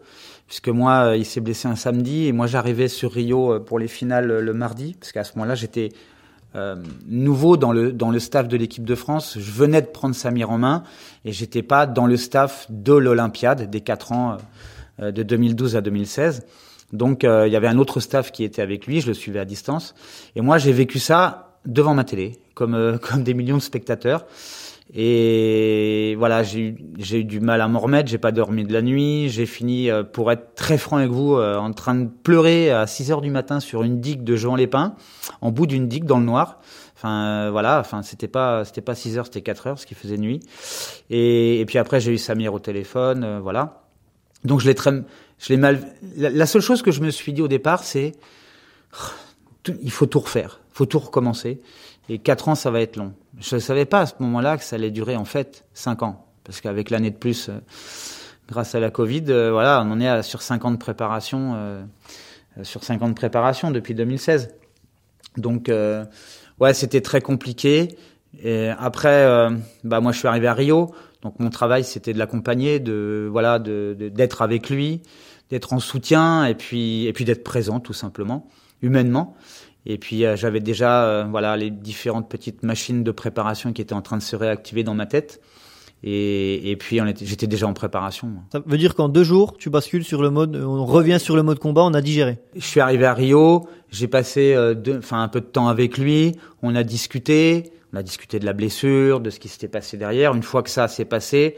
puisque 0.47 0.69
moi, 0.69 1.09
euh, 1.09 1.17
il 1.17 1.27
s'est 1.27 1.43
blessé 1.43 1.69
un 1.69 1.77
samedi 1.77 2.27
et 2.27 2.33
moi 2.33 2.47
j'arrivais 2.47 2.89
sur 2.89 3.13
Rio 3.13 3.53
euh, 3.53 3.61
pour 3.61 3.79
les 3.79 3.87
finales 3.87 4.31
euh, 4.31 4.41
le 4.41 4.55
mardi, 4.55 4.97
parce 4.99 5.13
qu'à 5.13 5.23
ce 5.23 5.33
moment-là 5.37 5.55
j'étais 5.55 5.91
euh, 6.57 6.77
nouveau 7.07 7.59
dans 7.59 7.73
le 7.73 7.93
dans 7.93 8.11
le 8.11 8.19
staff 8.19 8.49
de 8.49 8.57
l'équipe 8.57 8.85
de 8.85 8.95
France. 8.95 9.37
Je 9.39 9.51
venais 9.51 9.83
de 9.83 9.87
prendre 9.87 10.15
Samir 10.15 10.51
en 10.51 10.57
main 10.57 10.83
et 11.27 11.33
j'étais 11.33 11.63
pas 11.63 11.87
dans 11.87 12.07
le 12.07 12.17
staff 12.17 12.67
de 12.71 12.95
l'Olympiade 12.95 13.69
des 13.69 13.83
quatre 13.83 14.13
ans 14.13 14.39
euh, 15.03 15.13
de 15.13 15.23
2012 15.23 15.77
à 15.77 15.83
2016. 15.83 16.47
Donc 16.95 17.23
euh, 17.23 17.47
il 17.47 17.53
y 17.53 17.57
avait 17.57 17.69
un 17.69 17.77
autre 17.77 18.01
staff 18.01 18.33
qui 18.33 18.45
était 18.45 18.63
avec 18.63 18.87
lui, 18.87 19.03
je 19.03 19.09
le 19.09 19.15
suivais 19.15 19.41
à 19.41 19.45
distance 19.45 19.95
et 20.37 20.41
moi 20.41 20.57
j'ai 20.57 20.73
vécu 20.73 20.99
ça 20.99 21.59
devant 21.67 21.93
ma 21.93 22.05
télé 22.05 22.39
comme 22.55 22.99
comme 23.03 23.25
des 23.25 23.35
millions 23.35 23.59
de 23.59 23.63
spectateurs. 23.63 24.25
Et 24.95 26.15
voilà, 26.17 26.43
j'ai 26.43 26.75
eu 26.99 27.25
du 27.25 27.41
mal 27.41 27.61
à 27.61 27.69
m'en 27.69 27.79
remettre, 27.79 28.09
j'ai 28.09 28.19
pas 28.19 28.33
dormi 28.33 28.65
de 28.65 28.73
la 28.73 28.81
nuit, 28.81 29.29
j'ai 29.29 29.45
fini, 29.45 29.91
euh, 29.91 30.03
pour 30.03 30.33
être 30.33 30.55
très 30.55 30.79
franc 30.79 30.97
avec 30.97 31.11
vous, 31.11 31.35
euh, 31.35 31.59
en 31.59 31.73
train 31.73 31.95
de 31.95 32.09
pleurer 32.09 32.71
à 32.71 32.87
6 32.87 33.13
heures 33.13 33.21
du 33.21 33.31
matin 33.31 33.61
sur 33.61 33.83
une 33.83 34.01
digue 34.01 34.25
de 34.25 34.35
Jean 34.35 34.57
Lépin, 34.57 34.95
en 35.43 35.51
bout 35.51 35.67
d'une 35.67 35.89
digue 35.89 36.05
dans 36.05 36.19
le 36.19 36.25
noir. 36.25 36.61
Enfin 36.97 37.27
euh, 37.27 37.51
voilà, 37.51 37.79
enfin 37.79 38.03
c'était 38.03 38.29
pas 38.29 38.65
c'était 38.65 38.81
pas 38.81 38.95
6 38.95 39.19
heures, 39.19 39.27
c'était 39.27 39.43
4 39.43 39.67
heures, 39.67 39.79
ce 39.79 39.85
qui 39.87 39.95
faisait 39.95 40.17
nuit. 40.17 40.41
Et, 41.11 41.65
puis 41.69 41.79
après 41.79 42.01
j'ai 42.01 42.13
eu 42.13 42.19
Samir 42.19 42.55
au 42.55 42.59
téléphone, 42.59 43.41
voilà. 43.41 43.83
Donc 44.45 44.61
je 44.61 44.67
l'ai 44.67 44.75
très, 44.75 44.91
je 45.39 45.49
l'ai 45.51 45.59
mal. 45.59 45.81
La, 46.17 46.31
la, 46.31 46.47
seule 46.47 46.63
chose 46.63 46.81
que 46.81 46.91
je 46.91 47.03
me 47.03 47.11
suis 47.11 47.33
dit 47.35 47.43
au 47.43 47.49
départ, 47.49 47.85
c'est 47.85 48.15
il 49.83 49.91
faut 49.91 50.07
tout 50.07 50.21
refaire, 50.21 50.61
faut 50.73 50.87
tout 50.87 50.99
recommencer. 50.99 51.61
Et 52.09 52.19
quatre 52.19 52.49
ans, 52.49 52.55
ça 52.55 52.71
va 52.71 52.81
être 52.81 52.97
long. 52.97 53.13
Je 53.39 53.57
ne 53.57 53.61
savais 53.61 53.85
pas 53.85 54.01
à 54.01 54.07
ce 54.07 54.15
moment-là 54.21 54.57
que 54.57 54.65
ça 54.65 54.77
allait 54.77 54.91
durer 54.91 55.17
en 55.17 55.25
fait 55.25 55.65
cinq 55.75 56.03
ans, 56.03 56.27
parce 56.45 56.61
qu'avec 56.61 56.91
l'année 56.91 57.11
de 57.11 57.17
plus, 57.17 57.49
euh, 57.49 57.59
grâce 58.49 58.75
à 58.75 58.81
la 58.81 58.91
Covid, 58.91 59.25
euh, 59.29 59.51
voilà, 59.53 59.83
on 59.87 59.93
en 59.93 60.01
est 60.01 60.09
à, 60.09 60.23
sur 60.23 60.43
cinq 60.43 60.65
ans 60.65 60.71
de 60.71 60.79
préparation, 60.79 61.53
euh, 61.57 61.85
sur 62.63 62.83
cinq 62.83 63.03
ans 63.03 63.09
de 63.09 63.15
préparation 63.15 63.71
depuis 63.71 63.95
2016. 63.95 64.49
Donc, 65.37 65.69
euh, 65.69 66.05
ouais, 66.59 66.75
c'était 66.75 67.03
très 67.03 67.21
compliqué. 67.21 67.97
Et 68.43 68.69
après, 68.79 69.49
bah 69.85 70.01
moi, 70.01 70.13
je 70.13 70.19
suis 70.19 70.29
arrivé 70.29 70.49
à 70.49 70.55
Rio, 70.55 70.95
donc 71.23 71.41
mon 71.41 71.49
travail, 71.49 71.83
c'était 71.83 72.13
de 72.13 72.19
l'accompagner, 72.19 72.79
de 72.79 73.27
voilà, 73.31 73.59
de 73.59 73.97
d'être 74.13 74.43
avec 74.43 74.69
lui, 74.69 75.01
d'être 75.49 75.73
en 75.73 75.81
soutien, 75.81 76.45
et 76.45 76.55
puis 76.55 77.07
et 77.07 77.13
puis 77.15 77.25
d'être 77.25 77.43
présent, 77.43 77.81
tout 77.81 77.95
simplement, 77.95 78.47
humainement. 78.83 79.35
Et 79.89 79.99
puis 79.99 80.25
j'avais 80.37 80.61
déjà 80.61 81.27
voilà 81.31 81.57
les 81.57 81.71
différentes 81.71 82.29
petites 82.29 82.63
machines 82.63 83.03
de 83.03 83.11
préparation 83.11 83.73
qui 83.73 83.83
étaient 83.83 83.95
en 83.95 84.03
train 84.03 84.19
de 84.19 84.23
se 84.23 84.37
réactiver 84.37 84.85
dans 84.85 84.95
ma 84.95 85.07
tête. 85.07 85.41
Et, 86.05 86.71
et 86.71 86.77
puis 86.77 87.01
j'étais 87.23 87.49
déjà 87.49 87.67
en 87.67 87.73
préparation. 87.73 88.31
Ça 88.53 88.61
veut 88.65 88.79
dire 88.79 88.95
qu'en 88.95 89.09
deux 89.09 89.25
jours, 89.25 89.57
tu 89.57 89.69
bascules 89.69 90.05
sur 90.05 90.23
le 90.23 90.31
mode, 90.31 90.55
on 90.55 90.85
revient 90.85 91.19
sur 91.19 91.35
le 91.35 91.43
mode 91.43 91.59
combat, 91.59 91.83
on 91.83 91.95
a 91.95 92.01
digéré. 92.01 92.39
Je 92.55 92.65
suis 92.65 92.81
arrivé 92.81 93.05
à 93.05 93.15
Rio, 93.15 93.67
j'ai 93.91 94.07
passé 94.07 94.55
euh, 94.55 94.75
enfin 94.99 95.23
un 95.23 95.29
peu 95.29 95.41
de 95.41 95.47
temps 95.47 95.69
avec 95.69 95.99
lui, 95.99 96.37
on 96.63 96.77
a 96.77 96.85
discuté, 96.85 97.73
on 97.93 97.97
a 97.97 98.03
discuté 98.05 98.39
de 98.39 98.47
la 98.47 98.53
blessure, 98.53 99.19
de 99.21 99.31
ce 99.31 99.41
qui 99.41 99.49
s'était 99.49 99.69
passé 99.69 99.97
derrière. 99.97 100.35
Une 100.35 100.45
fois 100.45 100.63
que 100.63 100.71
ça 100.71 100.87
s'est 100.87 101.05
passé, 101.05 101.57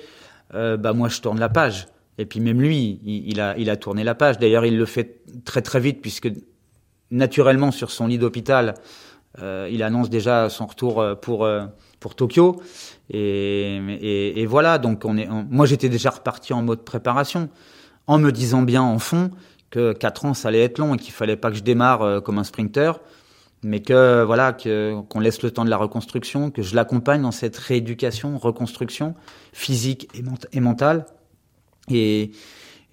euh, 0.55 0.79
bah 0.79 0.95
moi 0.95 1.09
je 1.09 1.21
tourne 1.21 1.39
la 1.39 1.51
page. 1.51 1.89
Et 2.17 2.25
puis 2.25 2.41
même 2.41 2.63
lui, 2.63 3.01
il, 3.05 3.29
il, 3.29 3.41
a, 3.41 3.59
il 3.59 3.69
a 3.69 3.77
tourné 3.77 4.05
la 4.05 4.15
page. 4.15 4.39
D'ailleurs, 4.39 4.65
il 4.65 4.79
le 4.79 4.87
fait 4.87 5.21
très 5.45 5.63
très 5.63 5.81
vite 5.81 6.01
puisque 6.01 6.31
naturellement 7.11 7.71
sur 7.71 7.91
son 7.91 8.07
lit 8.07 8.19
d'hôpital, 8.19 8.75
euh, 9.41 9.69
il 9.71 9.83
annonce 9.83 10.11
déjà 10.11 10.49
son 10.49 10.67
retour 10.67 11.01
euh, 11.01 11.15
pour 11.15 11.45
euh, 11.45 11.67
pour 12.01 12.15
Tokyo. 12.15 12.61
Et, 13.11 13.77
et, 14.01 14.41
et, 14.41 14.47
voilà, 14.47 14.79
donc 14.79 15.05
on 15.05 15.17
est. 15.17 15.29
moi, 15.51 15.67
j'étais 15.67 15.89
déjà 15.89 16.11
reparti 16.11 16.53
en 16.53 16.63
mode 16.63 16.83
préparation, 16.83 17.49
en 18.07 18.19
me 18.19 18.33
disant 18.33 18.63
bien 18.63 18.83
en 18.83 18.99
fond 18.99 19.31
que 19.71 19.93
quatre 19.93 20.25
ans, 20.25 20.35
ça 20.35 20.49
allait 20.49 20.65
être 20.65 20.79
long 20.79 20.95
et 20.95 20.99
qu'il 20.99 21.13
fallait 21.13 21.37
pas 21.37 21.51
que 21.51 21.57
je 21.57 21.63
démarre 21.63 22.03
euh, 22.03 22.21
comme 22.21 22.39
un 22.39 22.45
sprinter, 22.45 23.01
mais 23.63 23.81
que 23.81 24.25
voilà, 24.25 24.53
que 24.53 25.01
qu'on 25.09 25.21
laisse 25.21 25.43
le 25.43 25.51
temps 25.51 25.65
de 25.65 25.71
la 25.71 25.77
reconstruction, 25.77 26.51
que 26.51 26.63
je 26.63 26.75
l'accompagne 26.75 27.23
dans 27.23 27.31
cette 27.31 27.57
rééducation, 27.57 28.37
reconstruction 28.39 29.15
physique 29.53 30.09
et, 30.15 30.25
et 30.57 30.61
mentale. 30.61 31.07
Et, 31.91 32.33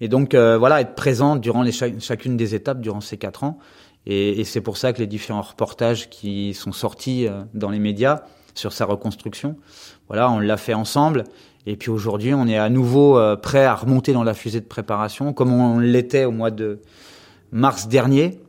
et 0.00 0.08
donc 0.08 0.34
euh, 0.34 0.58
voilà, 0.58 0.80
être 0.80 0.94
présent 0.94 1.36
durant 1.36 1.62
les, 1.62 1.72
chacune 1.72 2.36
des 2.36 2.54
étapes 2.54 2.80
durant 2.80 3.00
ces 3.00 3.16
quatre 3.16 3.44
ans. 3.44 3.58
Et, 4.08 4.42
c'est 4.44 4.62
pour 4.62 4.78
ça 4.78 4.94
que 4.94 4.98
les 4.98 5.06
différents 5.06 5.42
reportages 5.42 6.08
qui 6.08 6.54
sont 6.54 6.72
sortis 6.72 7.26
euh, 7.26 7.42
dans 7.52 7.68
les 7.68 7.78
médias 7.78 8.22
sur 8.54 8.72
sa 8.72 8.86
reconstruction. 8.86 9.56
Voilà, 10.08 10.30
on 10.30 10.38
l'a 10.38 10.56
fait 10.56 10.74
ensemble. 10.74 11.24
Et 11.66 11.76
puis 11.76 11.90
aujourd'hui, 11.90 12.32
on 12.32 12.46
est 12.46 12.56
à 12.56 12.70
nouveau 12.70 13.18
euh, 13.18 13.36
prêt 13.36 13.66
à 13.66 13.74
remonter 13.74 14.14
dans 14.14 14.24
la 14.24 14.32
fusée 14.32 14.60
de 14.60 14.66
préparation, 14.66 15.34
comme 15.34 15.52
on 15.52 15.78
l'était 15.78 16.24
au 16.24 16.30
mois 16.30 16.50
de 16.50 16.80
mars 17.52 17.86
dernier. 17.86 18.40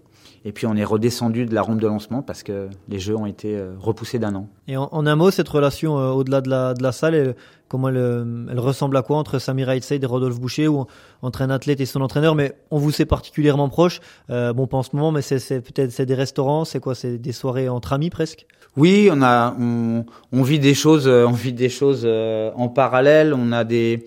Et 0.45 0.51
puis 0.51 0.65
on 0.67 0.75
est 0.75 0.83
redescendu 0.83 1.45
de 1.45 1.53
la 1.53 1.61
rampe 1.61 1.81
de 1.81 1.87
lancement 1.87 2.21
parce 2.21 2.43
que 2.43 2.69
les 2.87 2.99
jeux 2.99 3.15
ont 3.15 3.25
été 3.25 3.55
euh, 3.55 3.73
repoussés 3.79 4.19
d'un 4.19 4.35
an. 4.35 4.47
Et 4.67 4.77
en, 4.77 4.89
un 4.91 5.15
mot, 5.15 5.31
cette 5.31 5.49
relation 5.49 5.99
euh, 5.99 6.11
au-delà 6.11 6.41
de 6.41 6.49
la, 6.49 6.73
de 6.73 6.81
la 6.81 6.91
salle, 6.91 7.15
elle, 7.15 7.35
comment 7.67 7.89
elle, 7.89 8.47
elle, 8.49 8.59
ressemble 8.59 8.95
à 8.97 9.01
quoi 9.01 9.17
entre 9.17 9.39
Samir 9.39 9.69
Aitseid 9.69 10.03
et 10.03 10.05
Rodolphe 10.07 10.39
Boucher 10.39 10.67
ou 10.67 10.85
entre 11.21 11.41
un 11.41 11.49
athlète 11.49 11.81
et 11.81 11.85
son 11.85 12.01
entraîneur 12.01 12.35
Mais 12.35 12.53
on 12.71 12.77
vous 12.77 12.91
sait 12.91 13.05
particulièrement 13.05 13.69
proche. 13.69 13.99
Euh, 14.29 14.53
bon, 14.53 14.67
pas 14.67 14.77
en 14.77 14.83
ce 14.83 14.95
moment, 14.95 15.11
mais 15.11 15.21
c'est 15.21 15.61
peut-être 15.61 15.91
c'est 15.91 16.05
des 16.05 16.15
restaurants, 16.15 16.65
c'est 16.65 16.79
quoi 16.79 16.95
C'est 16.95 17.17
des 17.17 17.31
soirées 17.33 17.67
entre 17.67 17.93
amis 17.93 18.09
presque? 18.09 18.45
Oui, 18.77 19.09
on 19.11 19.21
a 19.21 19.55
on, 19.59 20.05
on, 20.31 20.43
vit 20.43 20.59
des 20.59 20.73
choses, 20.73 21.07
on 21.07 21.31
vit 21.31 21.53
des 21.53 21.69
choses 21.69 22.05
en 22.05 22.69
parallèle. 22.69 23.33
On 23.33 23.51
a 23.51 23.63
des 23.63 24.05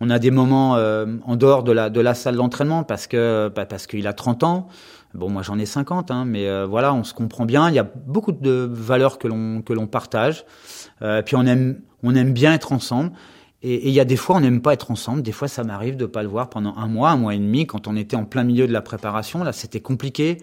on 0.00 0.10
a 0.10 0.18
des 0.18 0.30
moments 0.30 0.72
en 0.72 1.36
dehors 1.36 1.62
de 1.62 1.72
la 1.72 1.90
de 1.90 2.00
la 2.00 2.14
salle 2.14 2.36
d'entraînement 2.36 2.82
parce 2.82 3.06
que 3.06 3.50
bah, 3.54 3.66
parce 3.66 3.86
qu'il 3.86 4.06
a 4.06 4.12
30 4.12 4.42
ans. 4.42 4.68
Bon, 5.14 5.30
moi 5.30 5.42
j'en 5.42 5.60
ai 5.60 5.66
50, 5.66 6.10
hein, 6.10 6.24
mais 6.26 6.48
euh, 6.48 6.66
voilà, 6.66 6.92
on 6.92 7.04
se 7.04 7.14
comprend 7.14 7.46
bien. 7.46 7.68
Il 7.68 7.74
y 7.74 7.78
a 7.78 7.84
beaucoup 7.84 8.32
de 8.32 8.68
valeurs 8.70 9.18
que 9.18 9.28
l'on 9.28 9.62
que 9.62 9.72
l'on 9.72 9.86
partage. 9.86 10.44
Euh, 11.02 11.22
puis 11.22 11.36
on 11.36 11.46
aime 11.46 11.80
on 12.02 12.16
aime 12.16 12.32
bien 12.32 12.52
être 12.52 12.72
ensemble. 12.72 13.12
Et 13.62 13.88
il 13.88 13.94
y 13.94 14.00
a 14.00 14.04
des 14.04 14.16
fois 14.16 14.36
on 14.36 14.40
n'aime 14.40 14.60
pas 14.60 14.72
être 14.72 14.90
ensemble. 14.90 15.22
Des 15.22 15.30
fois 15.30 15.46
ça 15.46 15.62
m'arrive 15.62 15.96
de 15.96 16.06
pas 16.06 16.24
le 16.24 16.28
voir 16.28 16.50
pendant 16.50 16.76
un 16.76 16.88
mois, 16.88 17.10
un 17.10 17.16
mois 17.16 17.34
et 17.34 17.38
demi, 17.38 17.64
quand 17.64 17.86
on 17.86 17.96
était 17.96 18.16
en 18.16 18.24
plein 18.24 18.42
milieu 18.42 18.66
de 18.66 18.72
la 18.72 18.82
préparation. 18.82 19.44
Là, 19.44 19.52
c'était 19.52 19.80
compliqué. 19.80 20.38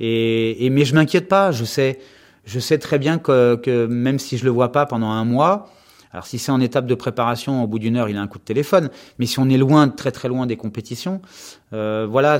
Et, 0.00 0.66
et 0.66 0.70
mais 0.70 0.84
je 0.84 0.94
m'inquiète 0.94 1.28
pas. 1.28 1.50
Je 1.50 1.64
sais 1.64 1.98
je 2.44 2.60
sais 2.60 2.76
très 2.76 2.98
bien 2.98 3.16
que, 3.18 3.56
que 3.56 3.86
même 3.86 4.18
si 4.18 4.36
je 4.36 4.44
le 4.44 4.50
vois 4.50 4.70
pas 4.70 4.84
pendant 4.84 5.08
un 5.08 5.24
mois, 5.24 5.70
alors 6.14 6.26
si 6.26 6.38
c'est 6.38 6.52
en 6.52 6.60
étape 6.60 6.86
de 6.86 6.94
préparation, 6.94 7.64
au 7.64 7.66
bout 7.66 7.80
d'une 7.80 7.96
heure, 7.96 8.08
il 8.08 8.16
a 8.16 8.20
un 8.20 8.28
coup 8.28 8.38
de 8.38 8.44
téléphone. 8.44 8.88
Mais 9.18 9.26
si 9.26 9.40
on 9.40 9.48
est 9.48 9.56
loin, 9.56 9.88
très 9.88 10.12
très 10.12 10.28
loin 10.28 10.46
des 10.46 10.56
compétitions, 10.56 11.20
euh, 11.72 12.06
voilà, 12.08 12.38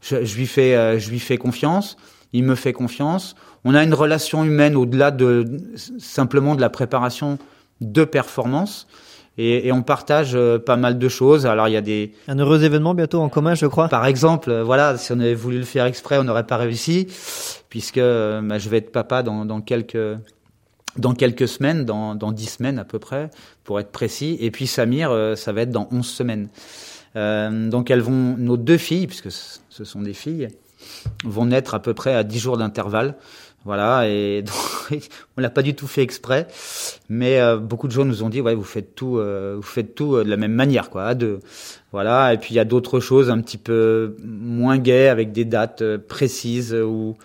je, 0.00 0.24
je, 0.24 0.36
lui 0.36 0.46
fais, 0.46 0.76
euh, 0.76 0.96
je 1.00 1.10
lui 1.10 1.18
fais 1.18 1.36
confiance. 1.36 1.96
Il 2.32 2.44
me 2.44 2.54
fait 2.54 2.72
confiance. 2.72 3.34
On 3.64 3.74
a 3.74 3.82
une 3.82 3.94
relation 3.94 4.44
humaine 4.44 4.76
au-delà 4.76 5.10
de 5.10 5.44
simplement 5.98 6.54
de 6.54 6.60
la 6.60 6.70
préparation 6.70 7.38
de 7.80 8.04
performance. 8.04 8.86
Et, 9.38 9.66
et, 9.66 9.72
on 9.72 9.82
partage 9.82 10.36
euh, 10.36 10.60
pas 10.60 10.76
mal 10.76 10.96
de 10.96 11.08
choses. 11.08 11.46
Alors 11.46 11.66
il 11.66 11.72
y 11.72 11.76
a 11.76 11.80
des 11.80 12.12
un 12.28 12.38
heureux 12.38 12.62
événement 12.62 12.94
bientôt 12.94 13.20
en 13.20 13.28
commun, 13.28 13.56
je 13.56 13.66
crois. 13.66 13.88
Par 13.88 14.06
exemple, 14.06 14.50
euh, 14.50 14.62
voilà, 14.62 14.96
si 14.96 15.10
on 15.10 15.18
avait 15.18 15.34
voulu 15.34 15.58
le 15.58 15.64
faire 15.64 15.86
exprès, 15.86 16.16
on 16.18 16.24
n'aurait 16.24 16.46
pas 16.46 16.58
réussi, 16.58 17.08
puisque 17.70 17.98
bah, 17.98 18.58
je 18.58 18.68
vais 18.68 18.76
être 18.76 18.92
papa 18.92 19.24
dans, 19.24 19.44
dans 19.44 19.60
quelques 19.60 19.98
dans 20.96 21.14
quelques 21.14 21.48
semaines, 21.48 21.84
dans, 21.84 22.14
dans 22.14 22.32
10 22.32 22.46
semaines 22.46 22.78
à 22.78 22.84
peu 22.84 22.98
près, 22.98 23.30
pour 23.64 23.80
être 23.80 23.92
précis. 23.92 24.36
Et 24.40 24.50
puis 24.50 24.66
Samir, 24.66 25.10
euh, 25.10 25.36
ça 25.36 25.52
va 25.52 25.62
être 25.62 25.70
dans 25.70 25.88
11 25.90 26.06
semaines. 26.06 26.48
Euh, 27.16 27.68
donc 27.68 27.90
elles 27.90 28.00
vont, 28.00 28.36
nos 28.36 28.56
deux 28.56 28.78
filles, 28.78 29.06
puisque 29.06 29.30
ce 29.30 29.84
sont 29.84 30.02
des 30.02 30.14
filles, 30.14 30.48
vont 31.24 31.46
naître 31.46 31.74
à 31.74 31.80
peu 31.80 31.94
près 31.94 32.14
à 32.14 32.24
10 32.24 32.38
jours 32.38 32.56
d'intervalle. 32.58 33.16
Voilà, 33.66 34.08
et 34.08 34.42
donc, 34.90 35.02
on 35.36 35.40
l'a 35.42 35.50
pas 35.50 35.60
du 35.60 35.74
tout 35.74 35.86
fait 35.86 36.02
exprès, 36.02 36.48
mais 37.10 37.38
euh, 37.40 37.58
beaucoup 37.58 37.88
de 37.88 37.92
gens 37.92 38.06
nous 38.06 38.22
ont 38.22 38.30
dit 38.30 38.40
ouais 38.40 38.54
vous 38.54 38.64
faites 38.64 38.94
tout, 38.94 39.18
euh, 39.18 39.56
vous 39.56 39.62
faites 39.62 39.94
tout 39.94 40.16
de 40.16 40.30
la 40.30 40.38
même 40.38 40.54
manière 40.54 40.88
quoi, 40.88 41.04
à 41.04 41.14
deux. 41.14 41.40
Voilà, 41.92 42.32
et 42.32 42.38
puis 42.38 42.54
il 42.54 42.56
y 42.56 42.60
a 42.60 42.64
d'autres 42.64 43.00
choses 43.00 43.28
un 43.28 43.38
petit 43.42 43.58
peu 43.58 44.16
moins 44.24 44.78
gaies 44.78 45.08
avec 45.08 45.32
des 45.32 45.44
dates 45.44 45.98
précises 45.98 46.74
où 46.74 47.16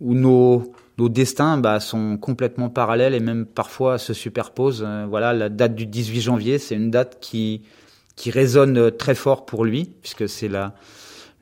où 0.00 0.14
nos 0.14 0.72
nos 0.98 1.08
destins 1.08 1.58
bah, 1.58 1.80
sont 1.80 2.16
complètement 2.16 2.68
parallèles 2.68 3.14
et 3.14 3.20
même 3.20 3.46
parfois 3.46 3.98
se 3.98 4.12
superposent. 4.12 4.84
Euh, 4.86 5.06
voilà, 5.08 5.32
la 5.32 5.48
date 5.48 5.74
du 5.74 5.86
18 5.86 6.20
janvier, 6.20 6.58
c'est 6.58 6.74
une 6.74 6.90
date 6.90 7.18
qui 7.20 7.62
qui 8.16 8.30
résonne 8.30 8.92
très 8.92 9.16
fort 9.16 9.44
pour 9.44 9.64
lui 9.64 9.90
puisque 10.00 10.28
c'est 10.28 10.48
la 10.48 10.74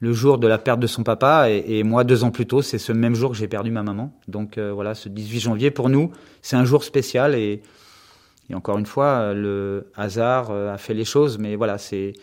le 0.01 0.13
jour 0.13 0.39
de 0.39 0.49
la 0.49 0.59
perte 0.59 0.81
de 0.81 0.89
son 0.89 1.05
papa 1.05 1.49
et, 1.49 1.85
moi 1.85 2.03
deux 2.03 2.25
ans 2.25 2.33
plus 2.33 2.47
tôt, 2.47 2.61
c'est 2.61 2.79
ce 2.79 2.91
même 2.91 3.15
jour 3.15 3.31
que 3.31 3.37
j'ai 3.37 3.47
perdu 3.47 3.71
ma 3.71 3.85
maman. 3.85 4.13
Donc 4.27 4.59
euh, 4.59 4.73
voilà, 4.73 4.97
ce 4.97 5.09
18 5.09 5.39
janvier 5.39 5.71
pour 5.71 5.89
nous, 5.89 6.11
c'est 6.43 6.57
un 6.57 6.65
jour 6.65 6.83
spécial 6.83 7.37
et, 7.37 7.63
et 8.51 8.55
encore 8.55 8.79
une 8.79 8.87
fois, 8.87 9.33
le 9.33 9.87
hasard 9.95 10.49
euh, 10.51 10.75
a 10.75 10.79
fait 10.79 10.95
les 10.95 11.05
choses, 11.05 11.39
mais 11.39 11.55
voilà, 11.55 11.79
c'est 11.79 12.15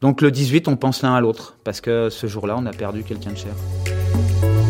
donc 0.00 0.20
le 0.20 0.30
18, 0.30 0.68
on 0.68 0.76
pense 0.76 1.02
l'un 1.02 1.14
à 1.14 1.20
l'autre 1.20 1.56
parce 1.64 1.80
que 1.80 2.10
ce 2.10 2.28
jour-là, 2.28 2.54
on 2.56 2.66
a 2.66 2.72
perdu 2.72 3.02
quelqu'un 3.02 3.32
de 3.32 3.38
cher. 3.38 4.65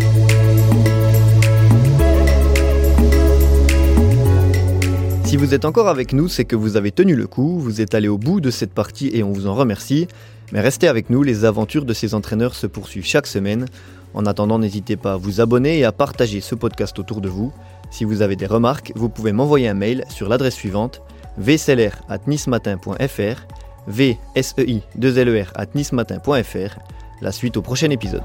Si 5.26 5.36
vous 5.36 5.52
êtes 5.54 5.64
encore 5.64 5.88
avec 5.88 6.12
nous, 6.12 6.28
c'est 6.28 6.44
que 6.44 6.54
vous 6.54 6.76
avez 6.76 6.92
tenu 6.92 7.16
le 7.16 7.26
coup, 7.26 7.58
vous 7.58 7.80
êtes 7.80 7.96
allé 7.96 8.06
au 8.06 8.16
bout 8.16 8.40
de 8.40 8.52
cette 8.52 8.72
partie 8.72 9.10
et 9.12 9.24
on 9.24 9.32
vous 9.32 9.48
en 9.48 9.56
remercie. 9.56 10.06
Mais 10.52 10.60
restez 10.60 10.86
avec 10.86 11.10
nous, 11.10 11.24
les 11.24 11.44
aventures 11.44 11.84
de 11.84 11.92
ces 11.92 12.14
entraîneurs 12.14 12.54
se 12.54 12.68
poursuivent 12.68 13.04
chaque 13.04 13.26
semaine. 13.26 13.66
En 14.14 14.24
attendant, 14.24 14.60
n'hésitez 14.60 14.96
pas 14.96 15.14
à 15.14 15.16
vous 15.16 15.40
abonner 15.40 15.80
et 15.80 15.84
à 15.84 15.90
partager 15.90 16.40
ce 16.40 16.54
podcast 16.54 16.96
autour 17.00 17.20
de 17.20 17.28
vous. 17.28 17.52
Si 17.90 18.04
vous 18.04 18.22
avez 18.22 18.36
des 18.36 18.46
remarques, 18.46 18.92
vous 18.94 19.08
pouvez 19.08 19.32
m'envoyer 19.32 19.66
un 19.68 19.74
mail 19.74 20.04
sur 20.10 20.28
l'adresse 20.28 20.54
suivante 20.54 21.02
vsler@nismatin.fr, 21.38 23.46
vsei2ler@nismatin.fr. 23.90 26.78
La 27.20 27.32
suite 27.32 27.56
au 27.56 27.62
prochain 27.62 27.90
épisode. 27.90 28.22